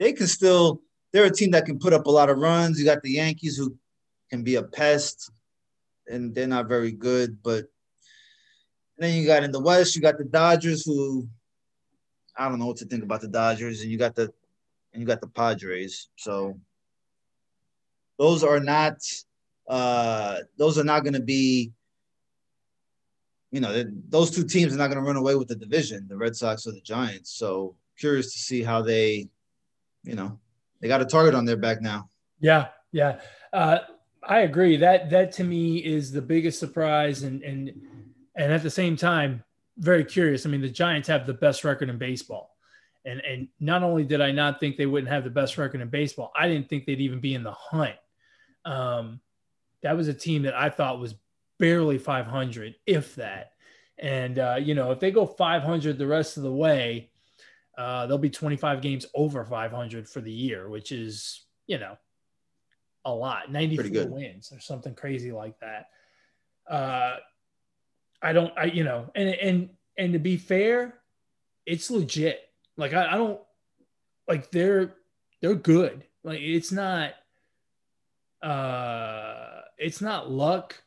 [0.01, 0.81] they can still.
[1.13, 2.81] They're a team that can put up a lot of runs.
[2.81, 3.77] You got the Yankees, who
[4.29, 5.31] can be a pest
[6.09, 7.43] and they're not very good.
[7.43, 7.67] But
[8.99, 11.29] then you got in the West, you got the Dodgers, who
[12.37, 14.33] I don't know what to think about the Dodgers, and you got the
[14.93, 16.09] and you got the Padres.
[16.17, 16.59] So
[18.19, 18.99] those are not
[19.69, 21.73] uh, those are not going to be.
[23.51, 26.17] You know, those two teams are not going to run away with the division, the
[26.17, 27.31] Red Sox or the Giants.
[27.37, 29.29] So curious to see how they,
[30.03, 30.41] you know,
[30.81, 32.09] they got a target on their back now.
[32.41, 33.21] Yeah, yeah.
[33.53, 33.79] Uh,
[34.27, 34.77] I agree.
[34.77, 37.71] That that to me is the biggest surprise, and and
[38.37, 39.45] and at the same time,
[39.79, 40.47] very curious.
[40.47, 42.57] I mean, the Giants have the best record in baseball,
[43.05, 45.89] and and not only did I not think they wouldn't have the best record in
[45.89, 47.97] baseball, I didn't think they'd even be in the hunt.
[48.65, 49.21] Um,
[49.83, 51.15] that was a team that I thought was
[51.59, 53.53] barely 500, if that.
[53.99, 57.11] And uh, you know, if they go 500 the rest of the way,
[57.77, 61.97] uh, they'll be 25 games over 500 for the year, which is you know
[63.05, 65.89] a lot, 94 wins or something crazy like that.
[66.69, 67.17] Uh,
[68.23, 70.95] I don't, I you know, and and and to be fair,
[71.67, 72.41] it's legit.
[72.77, 73.41] Like I, I don't
[74.27, 74.95] like they're
[75.41, 76.05] they're good.
[76.23, 77.13] Like it's not
[78.43, 80.83] uh it's not luck.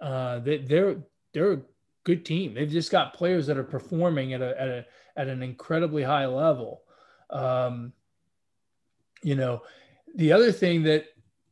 [0.00, 0.96] Uh they, they're
[1.32, 1.62] they're a
[2.04, 2.54] good team.
[2.54, 4.86] They've just got players that are performing at a at a
[5.16, 6.82] at an incredibly high level.
[7.30, 7.92] Um
[9.22, 9.62] you know,
[10.14, 11.06] the other thing that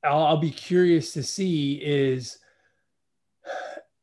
[0.05, 2.38] I'll, I'll be curious to see is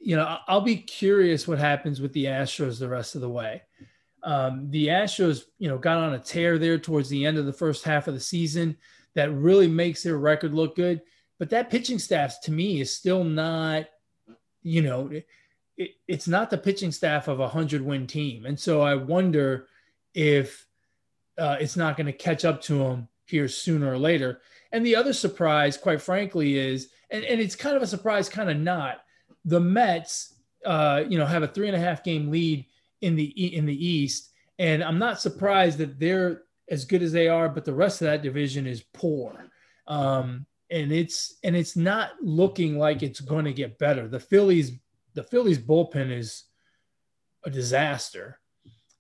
[0.06, 3.64] you know, I'll be curious what happens with the Astros the rest of the way.
[4.24, 7.54] Um, the Astros, you know, got on a tear there towards the end of the
[7.54, 8.78] first half of the season
[9.16, 11.02] that really makes their record look good.
[11.40, 13.88] But that pitching staff, to me, is still not,
[14.62, 15.10] you know,
[15.76, 19.68] it, it's not the pitching staff of a hundred win team, and so I wonder
[20.14, 20.68] if
[21.40, 24.42] uh, it's not going to catch up to them here sooner or later.
[24.76, 28.50] And the other surprise, quite frankly, is, and, and it's kind of a surprise, kind
[28.50, 28.98] of not.
[29.46, 30.34] The Mets,
[30.66, 32.66] uh, you know, have a three and a half game lead
[33.00, 37.30] in the in the East, and I'm not surprised that they're as good as they
[37.30, 39.48] are, but the rest of that division is poor.
[39.88, 44.10] Um, and it's and it's not looking like it's going to get better.
[44.10, 44.74] The Phillies,
[45.14, 46.44] the Phillies bullpen is
[47.46, 48.42] a disaster.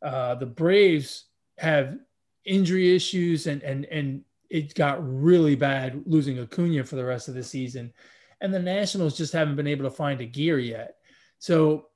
[0.01, 1.25] Uh, the Braves
[1.57, 1.97] have
[2.45, 4.23] injury issues and and and
[4.55, 7.93] it got really bad losing Acuna for the rest of the season.
[8.41, 10.97] And the Nationals just haven't been able to find a gear yet.
[11.39, 11.87] So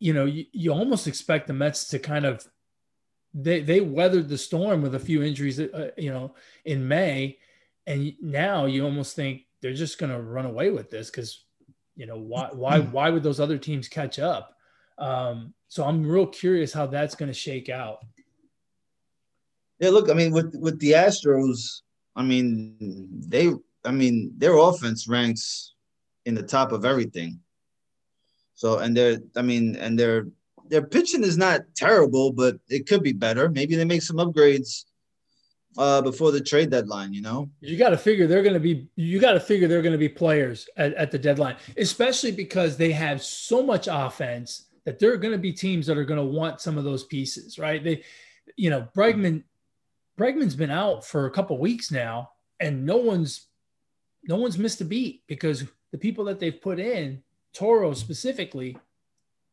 [0.00, 2.48] you know, you, you almost expect the Mets to kind of
[3.32, 7.38] they they weathered the storm with a few injuries, uh, you know, in May,
[7.86, 11.44] and now you almost think they're just going to run away with this because,
[11.94, 12.90] you know, why why hmm.
[12.90, 14.56] why would those other teams catch up?
[14.98, 17.98] Um, so I'm real curious how that's going to shake out.
[19.80, 21.80] Yeah, look, I mean, with with the Astros,
[22.14, 23.50] I mean, they,
[23.84, 25.74] I mean, their offense ranks
[26.26, 27.40] in the top of everything.
[28.54, 30.26] So and they're I mean and their
[30.68, 33.48] their pitching is not terrible, but it could be better.
[33.48, 34.84] Maybe they make some upgrades
[35.78, 37.14] uh, before the trade deadline.
[37.14, 38.86] You know, you got to figure they're going to be.
[38.96, 42.76] You got to figure they're going to be players at, at the deadline, especially because
[42.76, 46.20] they have so much offense that there are going to be teams that are going
[46.20, 47.82] to want some of those pieces, right?
[47.82, 48.02] They,
[48.56, 49.42] you know, Bregman,
[50.20, 53.46] Bregman's been out for a couple weeks now, and no one's,
[54.24, 57.22] no one's missed a beat because the people that they've put in
[57.54, 58.76] Toro specifically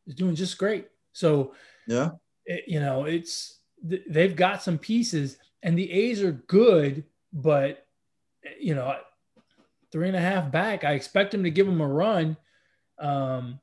[0.06, 0.88] is doing just great.
[1.12, 1.54] So
[1.86, 2.10] yeah,
[2.44, 7.86] it, you know, it's they've got some pieces, and the A's are good, but
[8.60, 8.94] you know,
[9.90, 10.84] three and a half back.
[10.84, 12.36] I expect them to give them a run.
[12.98, 13.58] Um,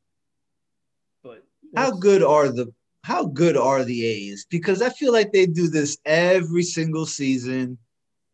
[1.23, 1.43] but
[1.75, 2.73] how good are the
[3.05, 4.47] how good are the A's?
[4.49, 7.77] Because I feel like they do this every single season.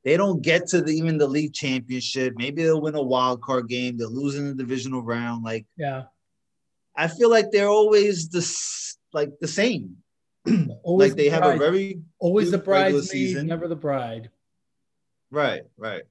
[0.05, 2.35] They don't get to the, even the league championship.
[2.37, 3.97] Maybe they'll win a wild card game.
[3.97, 5.43] They're losing the divisional round.
[5.43, 6.03] Like, yeah,
[6.95, 8.39] I feel like they're always the
[9.11, 9.97] like the same.
[10.45, 14.29] like they the have a very always the bridesmaid, never the bride.
[15.31, 16.03] Right, right.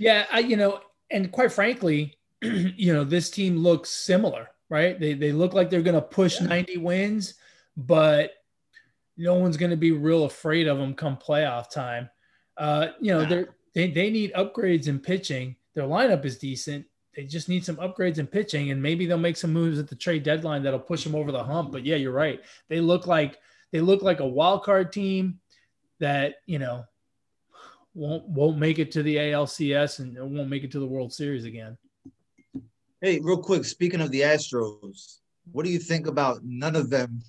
[0.00, 0.80] Yeah, I you know,
[1.12, 4.98] and quite frankly, you know, this team looks similar, right?
[4.98, 6.48] They they look like they're going to push yeah.
[6.48, 7.34] 90 wins,
[7.76, 8.32] but
[9.16, 12.08] no one's going to be real afraid of them come playoff time.
[12.56, 13.44] Uh, you know, they
[13.74, 15.56] they they need upgrades in pitching.
[15.74, 16.86] Their lineup is decent.
[17.14, 19.96] They just need some upgrades in pitching, and maybe they'll make some moves at the
[19.96, 21.72] trade deadline that'll push them over the hump.
[21.72, 22.40] But yeah, you're right.
[22.68, 23.38] They look like
[23.72, 25.40] they look like a wild card team
[25.98, 26.84] that you know
[27.94, 31.44] won't won't make it to the ALCS and won't make it to the World Series
[31.44, 31.76] again.
[33.00, 35.20] Hey, real quick, speaking of the Astros,
[35.52, 37.22] what do you think about none of them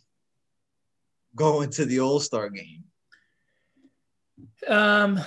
[1.36, 2.84] going to the All Star game?
[4.68, 5.20] Um,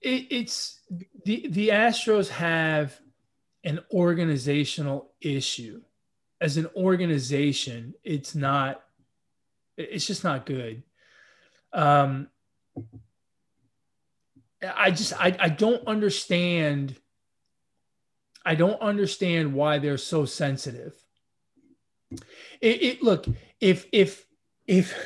[0.00, 0.80] it, it's
[1.24, 2.98] the the Astros have
[3.64, 5.82] an organizational issue.
[6.40, 8.82] As an organization, it's not.
[9.76, 10.82] It's just not good.
[11.72, 12.28] Um,
[14.74, 16.96] I just I, I don't understand.
[18.44, 20.94] I don't understand why they're so sensitive.
[22.10, 23.26] It, it look
[23.60, 24.26] if if
[24.66, 24.96] if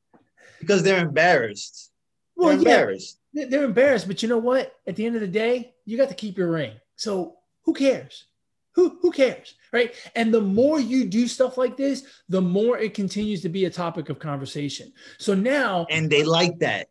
[0.60, 1.90] because they're embarrassed.
[2.36, 3.18] Well, they're embarrassed.
[3.32, 4.74] Yeah, they're embarrassed, but you know what?
[4.86, 6.72] At the end of the day, you got to keep your ring.
[6.96, 8.26] So who cares?
[8.74, 9.94] Who who cares, right?
[10.14, 13.70] And the more you do stuff like this, the more it continues to be a
[13.70, 14.92] topic of conversation.
[15.18, 16.88] So now, and they like that.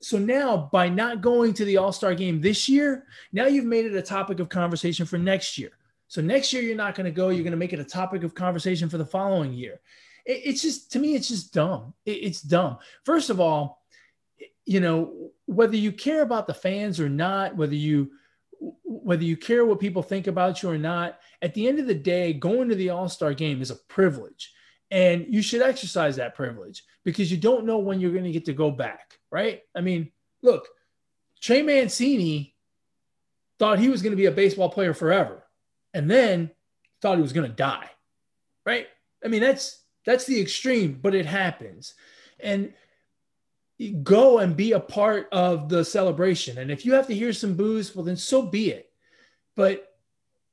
[0.00, 3.94] so now by not going to the All-Star game this year, now you've made it
[3.96, 5.72] a topic of conversation for next year.
[6.08, 7.28] So next year you're not going to go.
[7.28, 9.80] You're going to make it a topic of conversation for the following year.
[10.24, 11.94] It, it's just to me, it's just dumb.
[12.04, 12.78] It, it's dumb.
[13.04, 13.82] First of all,
[14.64, 18.10] you know whether you care about the fans or not, whether you
[18.82, 21.94] whether you care what people think about you or not, at the end of the
[21.94, 24.52] day, going to the All Star game is a privilege.
[24.90, 28.44] And you should exercise that privilege because you don't know when you're going to get
[28.46, 29.62] to go back, right?
[29.74, 30.68] I mean, look,
[31.40, 32.54] Trey Mancini
[33.58, 35.42] thought he was going to be a baseball player forever
[35.96, 36.50] and then
[37.00, 37.88] thought he was going to die,
[38.66, 38.86] right?
[39.24, 41.94] I mean, that's that's the extreme, but it happens.
[42.38, 42.74] And
[44.02, 46.58] go and be a part of the celebration.
[46.58, 48.90] And if you have to hear some boos, well, then so be it.
[49.54, 49.88] But,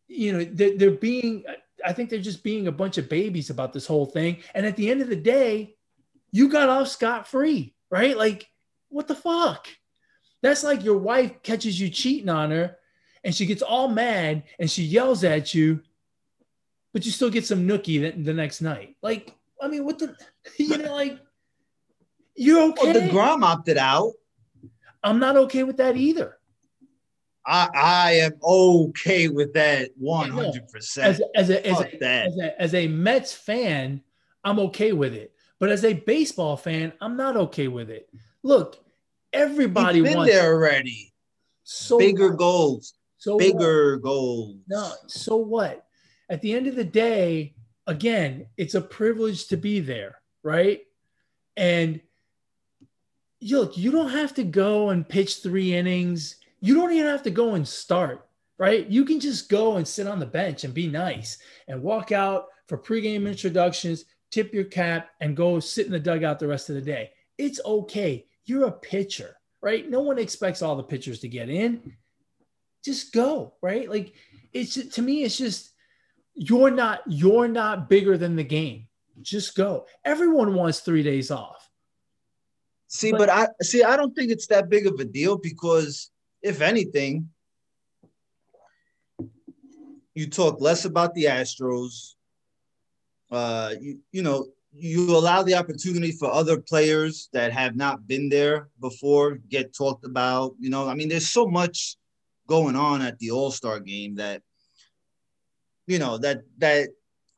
[0.08, 1.44] you know, they're, they're being,
[1.86, 4.38] I think they're just being a bunch of babies about this whole thing.
[4.56, 5.76] And at the end of the day,
[6.32, 8.18] you got off scot free, right?
[8.18, 8.50] Like,
[8.90, 9.68] what the fuck?
[10.42, 12.78] That's like your wife catches you cheating on her
[13.24, 15.82] and she gets all mad and she yells at you,
[16.94, 18.96] but you still get some nookie the, the next night.
[19.02, 20.16] Like, I mean, what the,
[20.58, 21.20] you know, like,
[22.36, 22.94] you're okay.
[22.94, 24.14] Well, DeGrom opted out.
[25.04, 26.38] I'm not okay with that either.
[27.46, 30.68] I, I am okay with that 100.
[30.70, 34.02] percent As as a as a, as a as a Mets fan,
[34.44, 35.34] I'm okay with it.
[35.60, 38.10] But as a baseball fan, I'm not okay with it.
[38.44, 38.78] Look,
[39.32, 41.14] everybody He's been wants there already.
[41.64, 42.38] So bigger what?
[42.38, 42.94] goals.
[43.24, 44.04] So bigger what?
[44.04, 44.58] goals.
[44.68, 45.86] No, so what?
[46.30, 47.56] At the end of the day,
[47.88, 50.82] again, it's a privilege to be there, right?
[51.56, 52.02] And
[53.42, 56.36] look, you don't have to go and pitch three innings.
[56.60, 58.86] You don't even have to go and start, right?
[58.90, 61.38] You can just go and sit on the bench and be nice
[61.70, 66.40] and walk out for pregame introductions, tip your cap, and go sit in the dugout
[66.40, 67.12] the rest of the day.
[67.38, 68.26] It's okay.
[68.44, 69.90] You're a pitcher, right?
[69.90, 71.96] No one expects all the pitchers to get in.
[72.84, 73.90] Just go, right?
[73.90, 74.14] Like
[74.52, 75.72] it's to me, it's just
[76.36, 78.88] you're not you're not bigger than the game.
[79.22, 79.86] Just go.
[80.04, 81.70] Everyone wants three days off.
[82.88, 83.84] See, but, but I see.
[83.84, 86.12] I don't think it's that big of a deal because,
[86.42, 87.30] if anything,
[90.14, 92.14] you talk less about the Astros.
[93.32, 98.30] Uh, you you know you allow the opportunity for other players that have not been
[98.30, 100.56] there before get talked about.
[100.60, 101.98] You know, I mean, there's so much
[102.48, 104.42] going on at the All Star game that
[105.88, 106.90] you know that that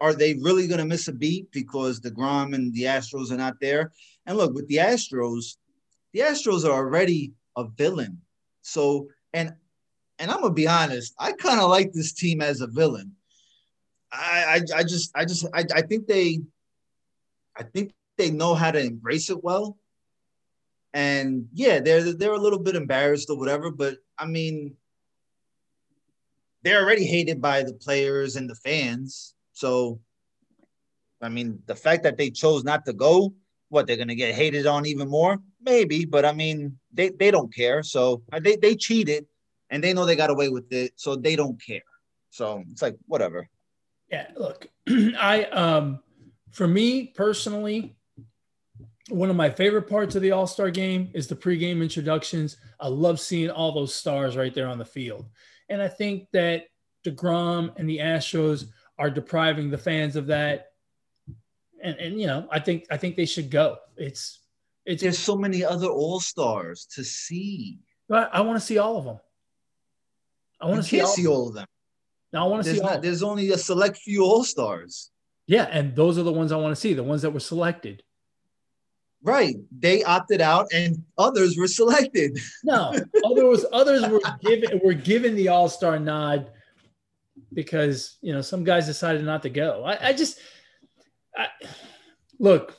[0.02, 3.60] are they really going to miss a beat because deGrom and the Astros are not
[3.62, 3.92] there?
[4.26, 5.56] And look, with the Astros,
[6.14, 8.22] the Astros are already a villain.
[8.62, 9.54] So, and
[10.20, 13.16] and I'm gonna be honest, I kind of like this team as a villain.
[14.12, 16.40] I, I, I just, I just, I, I think they,
[17.58, 19.78] I think they know how to embrace it well.
[20.94, 24.78] And yeah, they're they're a little bit embarrassed or whatever, but I mean,
[26.66, 29.36] they're already hated by the players and the fans.
[29.54, 30.00] So,
[31.22, 33.34] I mean, the fact that they chose not to go
[33.70, 35.38] what they're gonna get hated on even more?
[35.62, 37.84] Maybe, but I mean, they, they don't care.
[37.84, 39.28] So uh, they, they cheated
[39.70, 41.82] and they know they got away with it, so they don't care.
[42.32, 43.48] So it's like whatever.
[44.12, 46.00] Yeah, look, I um
[46.52, 47.96] for me personally,
[49.10, 52.58] one of my favorite parts of the All-Star game is the pregame introductions.
[52.80, 55.28] I love seeing all those stars right there on the field.
[55.70, 56.66] And I think that
[57.06, 58.66] DeGrom and the Astros
[58.98, 60.68] are depriving the fans of that
[61.86, 63.78] and and you know, I think I think they should go.
[63.96, 64.40] It's
[64.86, 67.80] it's there's so many other all stars to see.
[68.10, 69.20] But I want to see all of them.
[70.62, 71.68] I want to see, all, see all of them.
[72.34, 72.80] Now I want to see.
[72.80, 75.12] Not, there's only a select few all stars.
[75.48, 76.94] Yeah, and those are the ones I want to see.
[76.94, 78.04] The ones that were selected.
[79.26, 82.38] Right, they opted out, and others were selected.
[82.64, 82.94] no,
[83.26, 86.52] others others were given were given the all star nod
[87.52, 89.84] because you know some guys decided not to go.
[89.84, 90.38] I, I just
[91.36, 91.48] I,
[92.38, 92.78] look,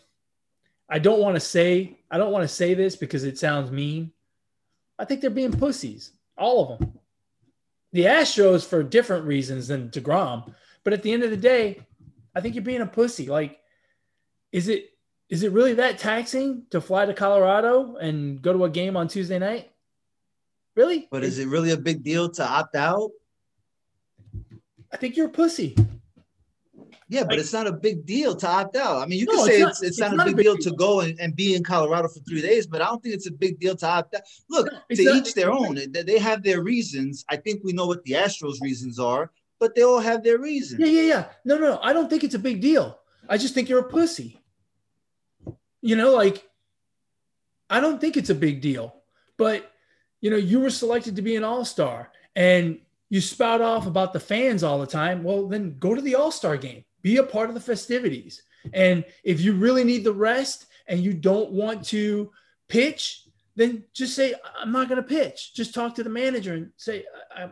[0.89, 4.13] I don't want to say I don't want to say this because it sounds mean.
[5.01, 6.93] I think they're being pussies, all of them.
[7.93, 11.81] The Astros for different reasons than Degrom, but at the end of the day,
[12.37, 13.27] I think you're being a pussy.
[13.27, 13.59] Like,
[14.53, 14.91] is it
[15.29, 19.09] is it really that taxing to fly to Colorado and go to a game on
[19.09, 19.71] Tuesday night?
[20.77, 21.09] Really?
[21.11, 23.11] But is it really a big deal to opt out?
[24.93, 25.75] I think you're a pussy.
[27.09, 29.03] Yeah, but like, it's not a big deal to opt out.
[29.03, 30.57] I mean, you no, can say it's, not, it's, it's, not, not, a big, deal,
[30.57, 33.15] deal, to go and, and be in Colorado for three days, but I don't think
[33.15, 34.23] it's a big deal to opt out.
[34.51, 35.79] Look, to not, each their own.
[35.91, 37.25] They have their reasons.
[37.29, 40.81] I think we know what the Astros' reasons are, but they all have their reasons.
[40.81, 41.25] Yeah, yeah, yeah.
[41.45, 41.81] No, no, no.
[41.83, 42.99] I don't think it's a big deal.
[43.29, 44.41] I just think you're a pussy.
[45.87, 46.43] You know, like
[47.71, 49.03] I don't think it's a big deal
[49.37, 49.71] But
[50.21, 52.81] you know, you were selected to be an all-star and
[53.11, 55.23] you spout off about the fans all the time.
[55.23, 56.85] Well, then go to the all-star game.
[57.03, 58.43] Be a part of the festivities.
[58.73, 62.33] And if you really need the rest and you don't want to
[62.67, 65.55] pitch, then just say, I'm not going to pitch.
[65.55, 67.49] Just talk to the manager and say, I, I,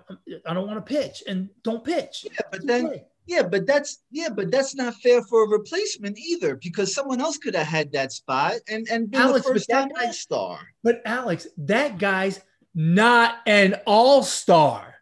[0.47, 2.26] I don't want to pitch and don't pitch.
[2.28, 6.57] Yeah, but then, yeah, but that's, yeah, but that's not fair for a replacement either
[6.57, 9.89] because someone else could have had that spot and, and been Alex, the first time
[10.01, 10.61] all star.
[10.83, 12.41] But Alex, that guy's
[12.75, 14.95] not an all star.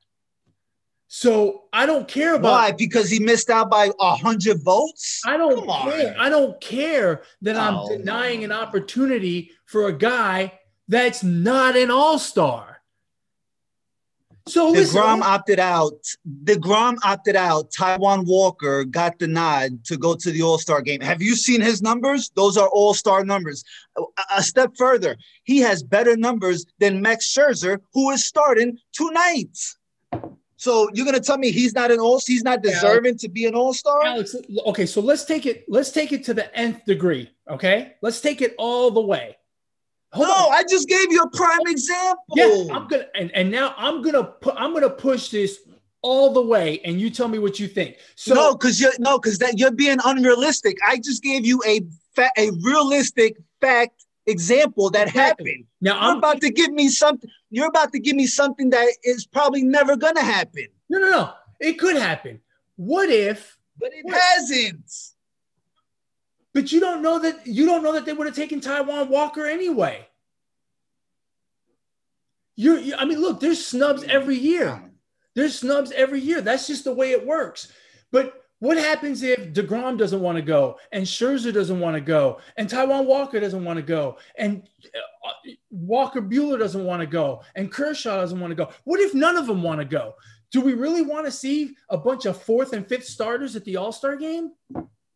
[1.14, 5.20] So I don't care about why because he missed out by a hundred votes.
[5.26, 6.14] I don't Come care.
[6.14, 6.20] On.
[6.20, 8.44] I don't care that I'm denying no.
[8.46, 10.58] an opportunity for a guy
[10.88, 12.71] that's not an all star.
[14.46, 16.04] So the Grom opted out.
[16.44, 17.70] DeGrom opted out.
[17.70, 21.00] Taijuan Walker got the nod to go to the All Star game.
[21.00, 22.30] Have you seen his numbers?
[22.34, 23.64] Those are All Star numbers.
[23.96, 24.02] A,
[24.36, 29.56] a, step further, he has better numbers than Max Scherzer, who is starting tonight.
[30.56, 33.54] So you're gonna tell me he's not an all he's not deserving to be an
[33.54, 34.04] all-star?
[34.04, 34.36] Alex,
[34.66, 37.30] okay, so let's take it, let's take it to the nth degree.
[37.48, 39.36] Okay, let's take it all the way.
[40.12, 40.52] Hold no, on.
[40.52, 42.24] I just gave you a prime example.
[42.36, 45.60] Yeah, I'm gonna and, and now I'm gonna put I'm gonna push this
[46.02, 47.96] all the way and you tell me what you think.
[48.14, 50.76] So no, because you're no, because that you're being unrealistic.
[50.86, 51.80] I just gave you a
[52.14, 55.64] fa- a realistic fact example that happened.
[55.80, 57.30] Now I'm, about to give me something.
[57.50, 60.66] You're about to give me something that is probably never gonna happen.
[60.90, 61.32] No, no, no.
[61.58, 62.40] It could happen.
[62.76, 63.56] What if?
[63.78, 64.90] But it what, hasn't.
[66.54, 69.46] But you don't know that you don't know that they would have taken Taijuan Walker
[69.46, 70.06] anyway.
[72.56, 74.82] You're, you, I mean, look, there's snubs every year.
[75.34, 76.42] There's snubs every year.
[76.42, 77.72] That's just the way it works.
[78.10, 82.38] But what happens if DeGrom doesn't want to go and Scherzer doesn't want to go
[82.56, 87.42] and Taijuan Walker doesn't want to go and uh, Walker Buehler doesn't want to go
[87.56, 88.70] and Kershaw doesn't want to go?
[88.84, 90.14] What if none of them want to go?
[90.52, 93.78] Do we really want to see a bunch of fourth and fifth starters at the
[93.78, 94.52] All Star game?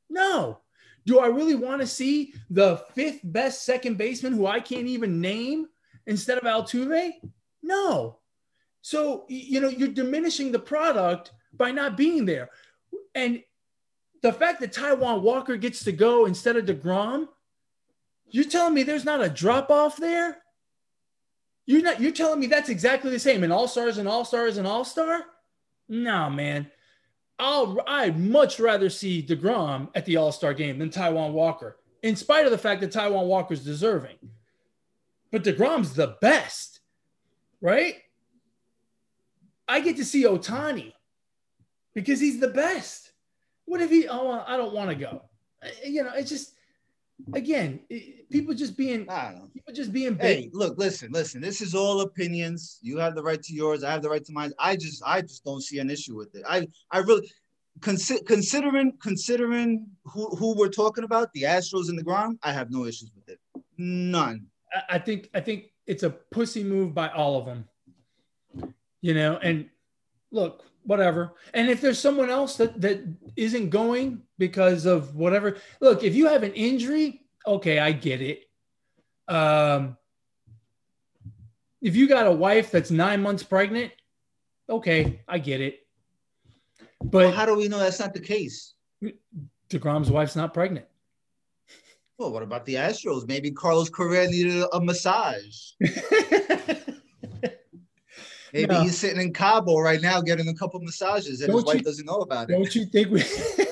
[0.08, 0.60] No.
[1.06, 5.20] Do I really want to see the fifth best second baseman who I can't even
[5.20, 5.68] name
[6.06, 7.12] instead of Altuve?
[7.62, 8.18] No.
[8.82, 12.50] So, you know, you're diminishing the product by not being there.
[13.14, 13.42] And
[14.22, 17.28] the fact that Taijuan Walker gets to go instead of DeGrom,
[18.28, 20.38] you're telling me there's not a drop off there?
[21.66, 23.44] You're not you're telling me that's exactly the same.
[23.44, 25.24] And all-stars and all-stars and all-star?
[25.88, 26.70] No, man.
[27.38, 32.46] I'll I'd much rather see DeGrom at the All-Star game than Taijuan Walker, in spite
[32.46, 34.16] of the fact that Taijuan Walker's deserving.
[35.30, 36.80] But DeGrom's the best,
[37.60, 37.96] right?
[39.68, 40.92] I get to see Ohtani
[41.94, 43.12] because he's the best.
[43.66, 44.08] What if he?
[44.08, 45.22] Oh, I don't want to go.
[45.62, 46.54] Uh, you know, it's just
[47.34, 47.80] again,
[48.30, 49.06] people just being
[49.54, 50.44] people just being big.
[50.44, 51.40] Hey, look, listen, listen.
[51.40, 52.78] This is all opinions.
[52.82, 53.84] You have the right to yours.
[53.84, 54.52] I have the right to mine.
[54.58, 56.42] I just, I just don't see an issue with it.
[56.48, 57.28] I, I really.
[57.80, 62.86] Consi- considering considering who, who we're talking about, the Astros and deGrom, I have no
[62.86, 63.38] issues with it.
[63.76, 64.46] None.
[64.88, 67.68] I think I think it's a pussy move by all of them.
[69.02, 69.68] You know, and
[70.32, 71.34] look, whatever.
[71.52, 73.04] And if there's someone else that that
[73.36, 78.44] isn't going because of whatever, look, if you have an injury, okay, I get it.
[79.28, 79.96] Um,
[81.82, 83.92] if you got a wife that's nine months pregnant,
[84.68, 85.80] okay, I get it.
[87.02, 88.74] But well, how do we know that's not the case?
[89.68, 90.86] DeGrom's wife's not pregnant.
[92.18, 93.28] Well, what about the Astros?
[93.28, 95.72] Maybe Carlos Correa needed a massage.
[98.56, 98.80] Maybe no.
[98.82, 102.06] he's sitting in Cabo right now getting a couple massages and don't his wife doesn't
[102.06, 102.54] know about it.
[102.54, 103.22] Don't you think we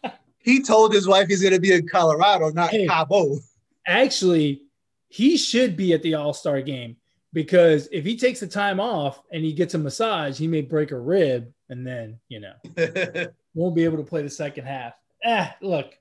[0.38, 3.38] He told his wife he's gonna be in Colorado, not hey, Cabo.
[3.86, 4.62] Actually,
[5.08, 6.96] he should be at the All-Star game
[7.32, 10.90] because if he takes the time off and he gets a massage, he may break
[10.90, 12.54] a rib and then, you know,
[13.54, 14.92] won't be able to play the second half.
[15.24, 15.98] Ah, look,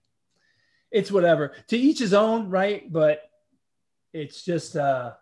[0.91, 1.53] it's whatever.
[1.69, 2.91] To each his own, right?
[2.91, 3.21] But
[4.11, 5.13] it's just uh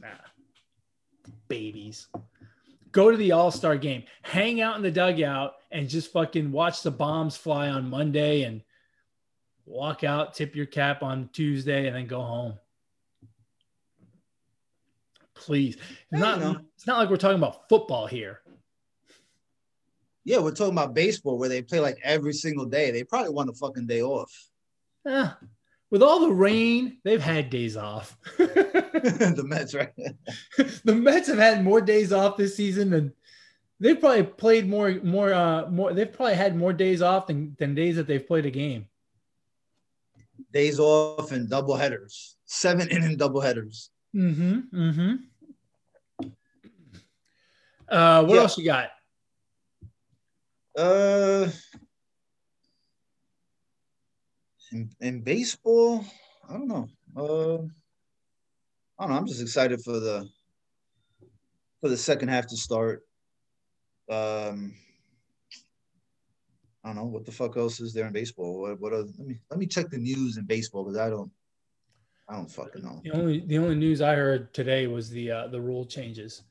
[0.00, 0.08] nah
[1.48, 2.08] babies.
[2.92, 6.82] Go to the All Star game, hang out in the dugout, and just fucking watch
[6.82, 8.62] the bombs fly on Monday and
[9.66, 12.54] walk out, tip your cap on Tuesday, and then go home.
[15.34, 15.76] Please.
[16.12, 18.40] It's not, it's not like we're talking about football here.
[20.24, 22.90] Yeah, we're talking about baseball where they play like every single day.
[22.90, 24.32] They probably want a fucking day off.
[25.04, 25.32] Yeah,
[25.94, 28.18] with all the rain, they've had days off.
[28.36, 29.92] the Mets, right?
[30.84, 33.12] the Mets have had more days off this season than
[33.78, 35.92] they've probably played more, more, uh, more.
[35.92, 38.88] They've probably had more days off than, than days that they've played a game.
[40.52, 43.90] Days off and double headers, seven inning double headers.
[44.16, 44.76] Mm-hmm.
[44.76, 45.14] Mm-hmm.
[47.88, 48.40] Uh, what Yeah.
[48.40, 48.88] else you got?
[50.76, 51.50] Uh,
[54.72, 56.04] in, in baseball,
[56.48, 56.88] I don't know.
[57.16, 57.62] Uh,
[58.98, 59.16] I don't know.
[59.16, 60.28] I'm just excited for the
[61.80, 63.02] for the second half to start.
[64.10, 64.74] Um,
[66.82, 68.60] I don't know what the fuck else is there in baseball.
[68.60, 68.80] What?
[68.80, 68.92] What?
[68.92, 71.30] Let me let me check the news in baseball because I don't.
[72.28, 73.00] I don't fucking know.
[73.04, 76.42] The only the only news I heard today was the uh, the rule changes.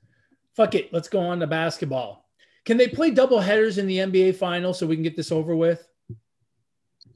[0.55, 2.30] Fuck it, let's go on to basketball.
[2.64, 5.55] Can they play double headers in the NBA final so we can get this over
[5.55, 5.88] with?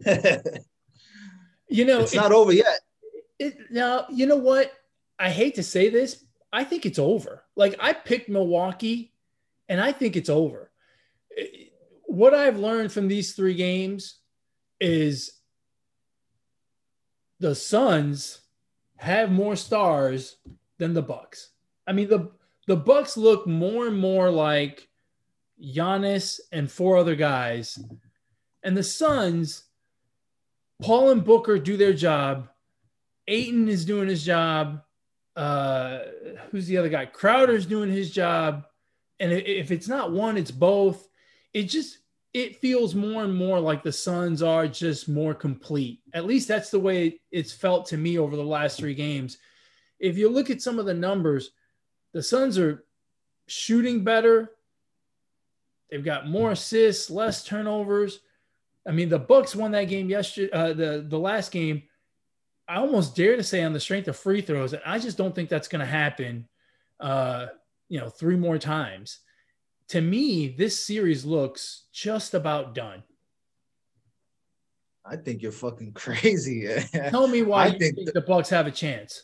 [1.69, 2.79] You know, it's it- not over yet.
[3.39, 4.71] it, now you know what?
[5.19, 7.43] I hate to say this i think it's over.
[7.55, 9.11] Like i picked milwaukee
[9.67, 10.71] and i think it's over.
[12.05, 14.19] What i've learned from these three games
[14.79, 15.33] is
[17.39, 18.41] the suns
[18.95, 20.37] have more stars
[20.77, 21.49] than the bucks.
[21.85, 22.31] I mean the
[22.67, 24.87] the bucks look more and more like
[25.61, 27.77] Giannis and four other guys
[28.63, 29.63] and the suns
[30.81, 32.47] paul and booker do their job
[33.27, 34.81] Ayton is doing his job.
[35.35, 35.99] Uh,
[36.49, 37.05] who's the other guy?
[37.05, 38.65] Crowder's doing his job.
[39.19, 41.07] And if it's not one, it's both.
[41.53, 41.99] It just
[42.33, 46.01] it feels more and more like the Suns are just more complete.
[46.13, 49.37] At least that's the way it's felt to me over the last three games.
[49.99, 51.51] If you look at some of the numbers,
[52.13, 52.85] the Suns are
[53.47, 54.51] shooting better.
[55.89, 58.19] They've got more assists, less turnovers.
[58.87, 60.51] I mean, the Bucks won that game yesterday.
[60.51, 61.83] Uh, the the last game.
[62.69, 65.33] I almost dare to say on the strength of free throws, and I just don't
[65.33, 66.47] think that's going to happen.
[66.99, 67.47] Uh,
[67.89, 69.19] you know, three more times.
[69.89, 73.03] To me, this series looks just about done.
[75.05, 76.67] I think you're fucking crazy.
[77.09, 79.23] Tell me why I you think think the- the Bucks have a chance.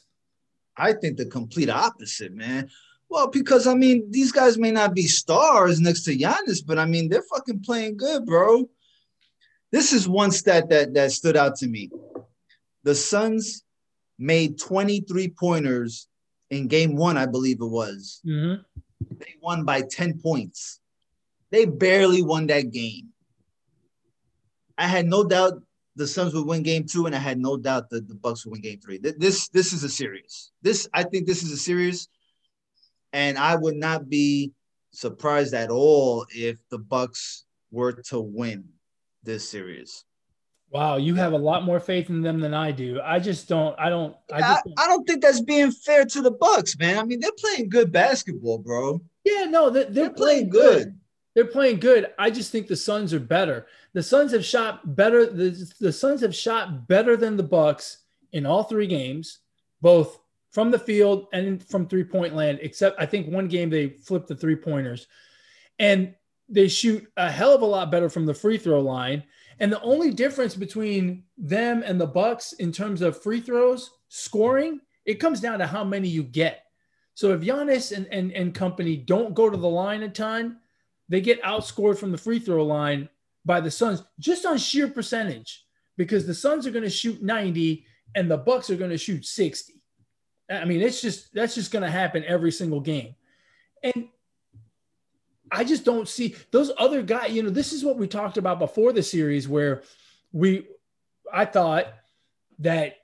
[0.76, 2.70] I think the complete opposite, man.
[3.10, 6.86] Well, because I mean, these guys may not be stars next to Giannis, but I
[6.86, 8.68] mean, they're fucking playing good, bro.
[9.74, 11.90] This is one stat that that stood out to me.
[12.84, 13.64] The Suns
[14.20, 16.08] made 23 pointers
[16.52, 18.22] in game one, I believe it was.
[18.24, 18.64] Mhm.
[19.18, 20.80] They won by 10 points.
[21.50, 23.14] They barely won that game.
[24.78, 25.64] I had no doubt
[25.96, 28.52] the Suns would win game two, and I had no doubt that the Bucks would
[28.52, 29.00] win game three.
[29.00, 30.52] This this is a series.
[30.62, 32.10] This I think this is a series,
[33.12, 34.54] and I would not be
[34.92, 38.70] surprised at all if the Bucks were to win
[39.24, 40.04] this series.
[40.70, 43.00] Wow, you have a lot more faith in them than I do.
[43.04, 43.80] I just don't.
[43.80, 44.16] I don't.
[44.32, 44.64] I I, just.
[44.80, 46.98] I don't think that's being fair to the Bucks, man.
[46.98, 49.00] I mean, they're playing good basketball, bro.
[49.24, 50.84] yeah, no, they're, they're, They're playing good.
[50.86, 51.00] good.
[51.36, 52.12] They're playing good.
[52.18, 53.68] I just think the Suns are better.
[53.94, 55.26] The Suns have shot better.
[55.28, 58.00] The, the Suns have shot better than the Bucks
[58.32, 59.40] in all three games,
[59.82, 60.20] both
[60.52, 62.60] from the field and from three point land.
[62.64, 65.06] Except I think one game they flipped the three pointers,
[65.78, 66.16] and
[66.50, 69.24] they shoot a hell of a lot better from the free throw line.
[69.60, 74.80] And the only difference between them and the Bucks in terms of free throws scoring,
[75.06, 76.66] it comes down to how many you get.
[77.16, 80.58] So if Giannis and, and, and company don't go to the line a ton,
[81.10, 83.10] they get outscored from the free throw line
[83.46, 85.66] by the Suns just on sheer percentage
[85.98, 87.86] because the Suns are going to shoot 90
[88.16, 89.74] and the Bucks are going to shoot 60.
[90.50, 93.16] I mean, it's just that's just going to happen every single game.
[93.84, 94.08] And
[95.54, 98.60] I just don't see those other guys, you know, this is what we talked about
[98.60, 99.84] before the series where
[100.32, 100.68] we
[101.32, 101.88] I thought
[102.60, 102.98] that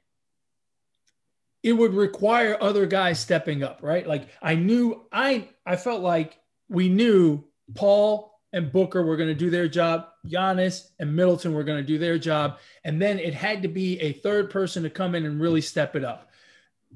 [1.61, 4.07] it would require other guys stepping up, right?
[4.07, 6.39] Like I knew I I felt like
[6.69, 7.43] we knew
[7.75, 11.83] Paul and Booker were going to do their job, Giannis and Middleton were going to
[11.83, 15.25] do their job, and then it had to be a third person to come in
[15.25, 16.31] and really step it up.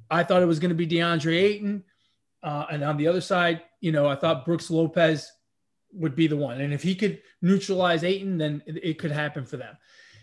[0.09, 1.83] I thought it was going to be DeAndre Ayton,
[2.41, 5.31] uh, and on the other side, you know, I thought Brooks Lopez
[5.93, 9.45] would be the one, and if he could neutralize Ayton, then it, it could happen
[9.45, 9.77] for them.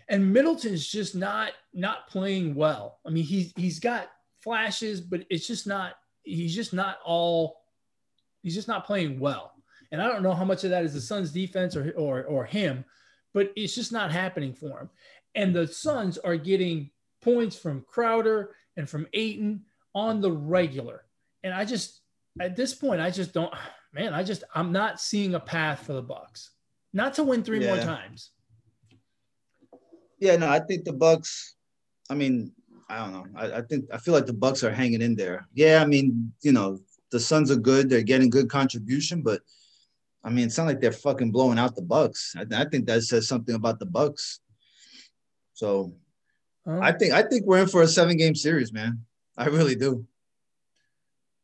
[0.09, 2.99] And Middleton's just not not playing well.
[3.05, 4.09] I mean, he's he's got
[4.41, 5.93] flashes, but it's just not.
[6.23, 7.61] He's just not all.
[8.43, 9.53] He's just not playing well.
[9.91, 12.45] And I don't know how much of that is the Suns' defense or or or
[12.45, 12.83] him,
[13.33, 14.89] but it's just not happening for him.
[15.35, 16.89] And the Suns are getting
[17.21, 19.63] points from Crowder and from Ayton
[19.93, 21.05] on the regular.
[21.43, 22.01] And I just
[22.39, 23.53] at this point, I just don't.
[23.93, 26.51] Man, I just I'm not seeing a path for the Bucks.
[26.93, 28.31] Not to win three more times.
[30.19, 31.55] Yeah, no, I think the Bucks.
[32.09, 32.51] I mean,
[32.89, 33.25] I don't know.
[33.35, 35.47] I, I think I feel like the Bucks are hanging in there.
[35.53, 36.79] Yeah, I mean, you know,
[37.11, 37.89] the Suns are good.
[37.89, 39.41] They're getting good contribution, but
[40.23, 42.35] I mean, it's not like they're fucking blowing out the Bucks.
[42.37, 44.39] I, I think that says something about the Bucks.
[45.53, 45.93] So?
[46.67, 49.03] I think I think we're in for a seven game series, man.
[49.35, 50.05] I really do.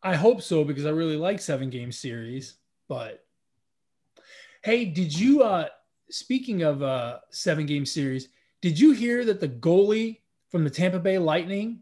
[0.04, 2.56] I hope so because I really like seven game series.
[2.88, 3.26] But
[4.64, 5.68] hey, did you uh
[6.10, 8.30] speaking of uh seven game series,
[8.62, 10.20] did you hear that the goalie
[10.50, 11.82] from the Tampa Bay Lightning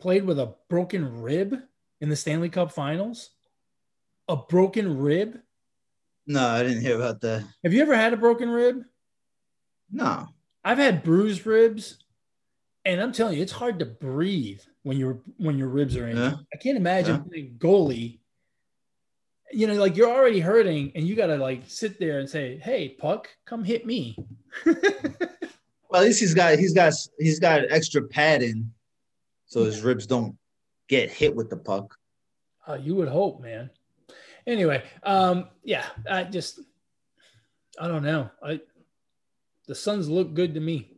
[0.00, 1.56] played with a broken rib
[2.00, 3.30] in the Stanley Cup finals?
[4.28, 5.38] A broken rib?
[6.26, 7.44] No, I didn't hear about that.
[7.62, 8.82] Have you ever had a broken rib?
[9.90, 10.28] No.
[10.64, 11.98] I've had bruised ribs,
[12.86, 16.32] and I'm telling you, it's hard to breathe when your when your ribs are injured.
[16.32, 16.36] Yeah.
[16.52, 17.22] I can't imagine Yeah.
[17.28, 18.18] playing goalie.
[19.52, 22.90] You know, like you're already hurting, and you gotta like sit there and say, "Hey,
[22.90, 24.16] puck, come hit me."
[25.90, 28.72] Well, at least he's got he's got he's got extra padding,
[29.46, 30.36] so his ribs don't
[30.88, 31.96] get hit with the puck.
[32.66, 33.70] Uh, you would hope, man.
[34.44, 36.58] Anyway, um, yeah, I just,
[37.78, 38.28] I don't know.
[38.42, 38.58] I,
[39.68, 40.90] the Suns look good to me.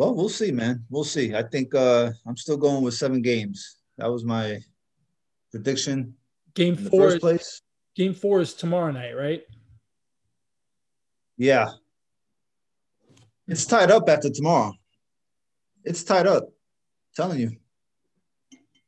[0.00, 0.82] Well, we'll see, man.
[0.88, 1.34] We'll see.
[1.34, 3.76] I think uh I'm still going with seven games.
[3.98, 4.60] That was my
[5.50, 6.14] prediction
[6.54, 7.62] Game four, first is, place.
[7.94, 9.42] game four is tomorrow night, right?
[11.36, 11.72] Yeah.
[13.46, 14.72] It's tied up after tomorrow.
[15.84, 16.48] It's tied up.
[17.14, 17.50] telling you.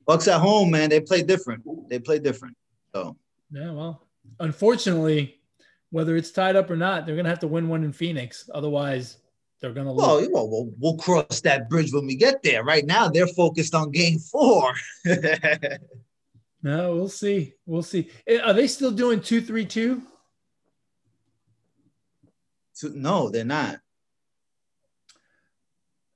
[0.06, 0.88] Bucks at home, man.
[0.88, 1.62] They play different.
[1.90, 2.56] They play different.
[2.94, 3.18] So
[3.50, 4.06] Yeah, well,
[4.40, 5.42] unfortunately,
[5.90, 8.48] whether it's tied up or not, they're gonna have to win one in Phoenix.
[8.54, 9.18] Otherwise,
[9.62, 10.28] they're gonna well, lose.
[10.30, 12.64] well, we'll, we'll cross that bridge when we get there.
[12.64, 14.74] Right now, they're focused on game four.
[16.64, 17.54] No, we'll see.
[17.66, 18.08] We'll see.
[18.26, 20.02] Eh, Are they still doing two three two?
[22.84, 23.78] No, they're not.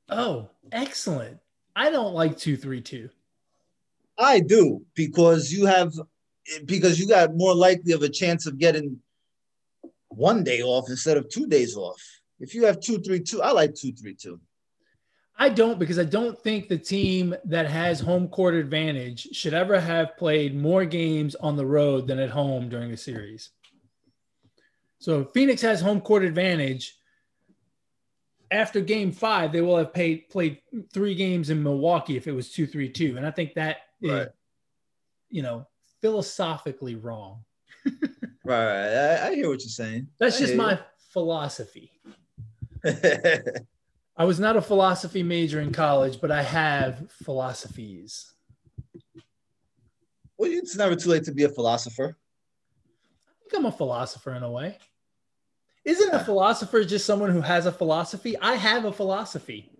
[0.09, 1.39] Oh, excellent.
[1.75, 3.11] I don't like two three two.
[4.19, 5.93] I do because you have
[6.65, 9.01] because you got more likely of a chance of getting
[10.09, 12.01] one day off instead of two days off.
[12.39, 14.41] If you have two, three, two, I like two, three, two.
[15.39, 19.79] I don't because I don't think the team that has home court advantage should ever
[19.79, 23.51] have played more games on the road than at home during a series.
[24.99, 26.97] So if Phoenix has home court advantage.
[28.53, 30.59] After game five, they will have paid, played
[30.95, 33.17] three games in Milwaukee if it was 2 3 2.
[33.17, 34.29] And I think that is, Right.
[35.31, 35.67] you know,
[36.01, 37.45] philosophically wrong.
[38.45, 40.07] Right, I, I hear what you're saying.
[40.21, 40.79] That's I just my
[41.13, 41.91] philosophy.
[44.17, 48.33] I was not a philosophy major in college, but I have philosophies.
[50.39, 52.17] well, it's never too late to be a philosopher.
[53.29, 54.79] I think I'm a philosopher in a way.
[55.85, 58.37] Isn't a philosopher just someone who has a philosophy?
[58.39, 59.71] I have a philosophy.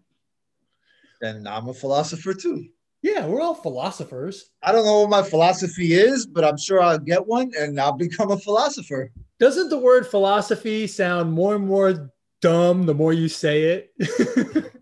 [1.21, 2.69] And I'm a philosopher too.
[3.03, 4.51] Yeah, we're all philosophers.
[4.63, 7.93] I don't know what my philosophy is, but I'm sure I'll get one and I'll
[7.93, 9.11] become a philosopher.
[9.39, 12.13] Doesn't the word philosophy sound more and more
[12.47, 13.93] dumb the more you say it?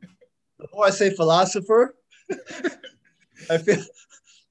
[0.59, 1.95] The more I say philosopher,
[3.51, 3.85] I feel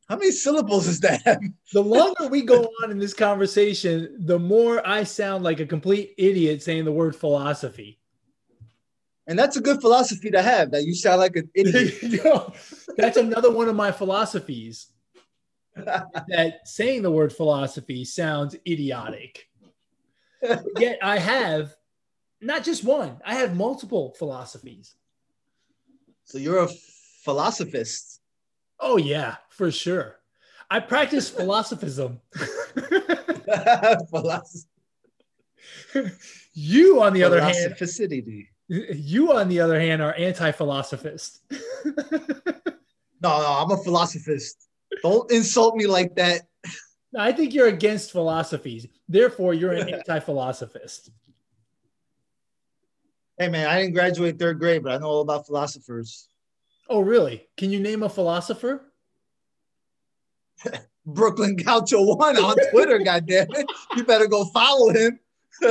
[0.07, 1.39] how many syllables is that?
[1.73, 6.13] the longer we go on in this conversation, the more I sound like a complete
[6.19, 7.99] idiot saying the word philosophy.
[9.25, 10.69] And that's a good philosophy to have.
[10.69, 12.03] That you sound like an idiot.
[12.03, 12.53] Yo,
[12.95, 14.87] that's another one of my philosophies.
[15.75, 19.49] that saying the word philosophy sounds idiotic.
[20.77, 21.75] Yet I have
[22.43, 24.95] not just one, I have multiple philosophies.
[26.25, 26.69] so you're a
[27.23, 28.19] philosophist.
[28.79, 30.19] Oh, yeah, for sure.
[30.69, 32.19] I practice philosophism.
[34.09, 34.65] Philosoph-
[36.53, 37.75] you, on the other hand,
[38.67, 41.41] you, on the other hand, are anti philosophist.
[43.21, 44.67] No, no, I'm a philosophist.
[45.01, 46.41] Don't insult me like that.
[47.17, 48.87] I think you're against philosophies.
[49.07, 51.11] Therefore, you're an anti philosophist.
[53.37, 56.27] Hey man, I didn't graduate third grade, but I know all about philosophers.
[56.87, 57.47] Oh, really?
[57.57, 58.93] Can you name a philosopher?
[61.05, 63.65] Brooklyn Gaucho One on Twitter, goddamn it.
[63.95, 65.19] You better go follow him.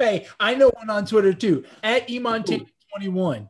[0.00, 3.48] hey, I know one on Twitter too, at Emontana21.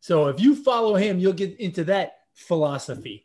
[0.00, 3.23] So if you follow him, you'll get into that philosophy.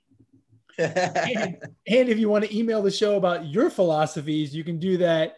[0.80, 1.58] And,
[1.88, 5.38] and if you want to email the show about your philosophies, you can do that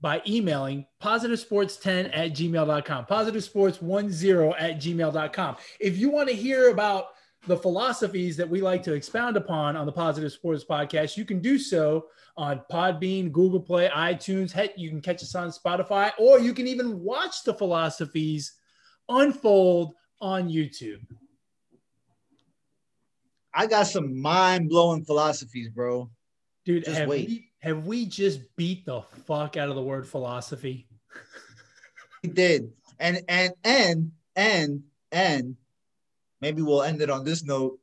[0.00, 5.56] by emailing positivesports10 at gmail.com, positivesports10 at gmail.com.
[5.80, 7.06] If you want to hear about
[7.46, 11.40] the philosophies that we like to expound upon on the Positive Sports Podcast, you can
[11.40, 12.06] do so
[12.36, 14.52] on Podbean, Google Play, iTunes.
[14.52, 18.54] Heck, you can catch us on Spotify, or you can even watch the philosophies
[19.08, 21.00] unfold on YouTube.
[23.54, 26.10] I got some mind blowing philosophies, bro.
[26.64, 27.28] Dude, Just have wait.
[27.28, 30.86] we have we just beat the fuck out of the word philosophy?
[32.22, 35.56] He did, and and and and And
[36.40, 37.78] maybe we'll end it on this note.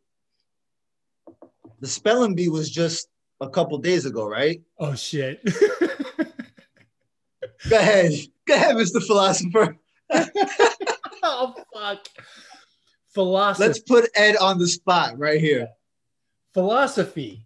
[1.82, 3.08] The spelling bee was just
[3.42, 4.62] a couple days ago, right?
[4.80, 5.42] Oh shit.
[7.70, 8.14] Go ahead.
[8.48, 9.06] Go ahead, Mr.
[9.06, 9.78] Philosopher.
[11.24, 12.08] oh fuck.
[13.14, 13.68] Philosophy.
[13.68, 15.70] Let's put Ed on the spot right here.
[16.54, 17.46] Philosophy.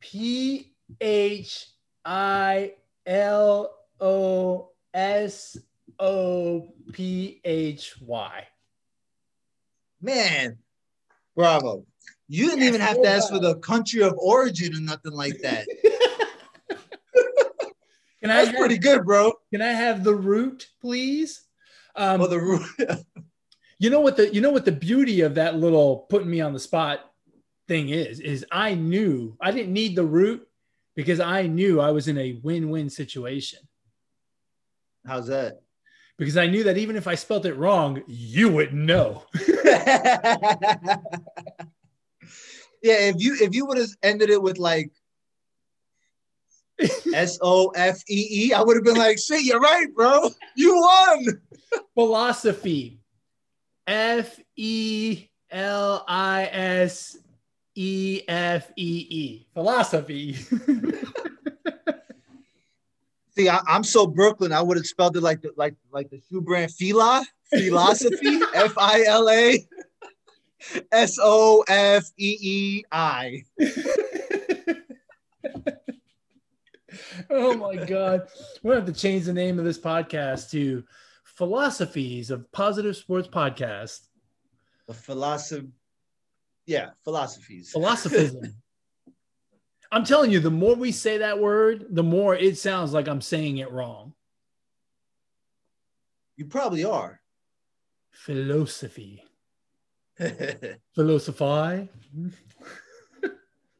[0.00, 1.66] P H
[2.04, 5.56] I L O S
[5.98, 8.46] O P H Y.
[10.00, 10.58] Man,
[11.34, 11.84] bravo.
[12.28, 15.66] You didn't even have to ask for the country of origin or nothing like that.
[18.20, 19.32] Can I That's have, pretty good, bro.
[19.52, 21.42] can I have the root, please?
[21.94, 22.62] Um, Well, the root.
[23.78, 26.52] you know what the you know what the beauty of that little putting me on
[26.52, 27.00] the spot
[27.68, 30.46] thing is is I knew I didn't need the root
[30.94, 33.60] because I knew I was in a win-win situation
[35.06, 35.60] How's that?
[36.18, 39.24] because I knew that even if I spelt it wrong, you wouldn't know.
[39.64, 40.98] yeah,
[42.82, 44.90] if you if you would have ended it with like
[47.14, 50.30] S O F E E, I would have been like, shit, you're right, bro.
[50.56, 51.26] You won."
[51.94, 52.98] Philosophy.
[53.86, 57.18] F E L I S
[57.74, 59.46] E F E E.
[59.54, 60.36] Philosophy.
[63.36, 64.52] See, I, am so Brooklyn.
[64.52, 68.76] I would have spelled it like the like like the shoe brand Fila philosophy F
[68.78, 69.66] I L A
[70.90, 73.44] S O F E E I.
[77.30, 78.28] oh my god.
[78.62, 80.84] We're gonna have to change the name of this podcast to
[81.36, 84.08] Philosophies of Positive Sports Podcast.
[84.88, 85.68] The philosophy,
[86.64, 87.70] yeah, philosophies.
[87.70, 88.54] Philosophism.
[89.92, 93.20] I'm telling you, the more we say that word, the more it sounds like I'm
[93.20, 94.14] saying it wrong.
[96.36, 97.20] You probably are.
[98.10, 99.22] Philosophy.
[100.20, 100.28] All
[100.94, 101.44] Philosophy.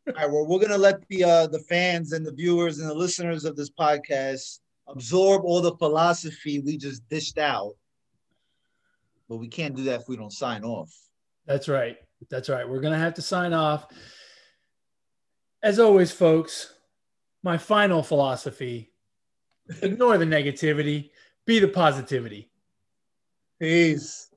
[0.06, 3.44] right, well, we're gonna let the uh, the fans and the viewers and the listeners
[3.46, 7.74] of this podcast absorb all the philosophy we just dished out.
[9.28, 10.94] But we can't do that if we don't sign off.
[11.46, 11.96] That's right.
[12.30, 12.68] That's right.
[12.68, 13.86] We're going to have to sign off.
[15.62, 16.74] As always, folks,
[17.42, 18.92] my final philosophy
[19.82, 21.10] ignore the negativity,
[21.44, 22.50] be the positivity.
[23.60, 24.28] Peace.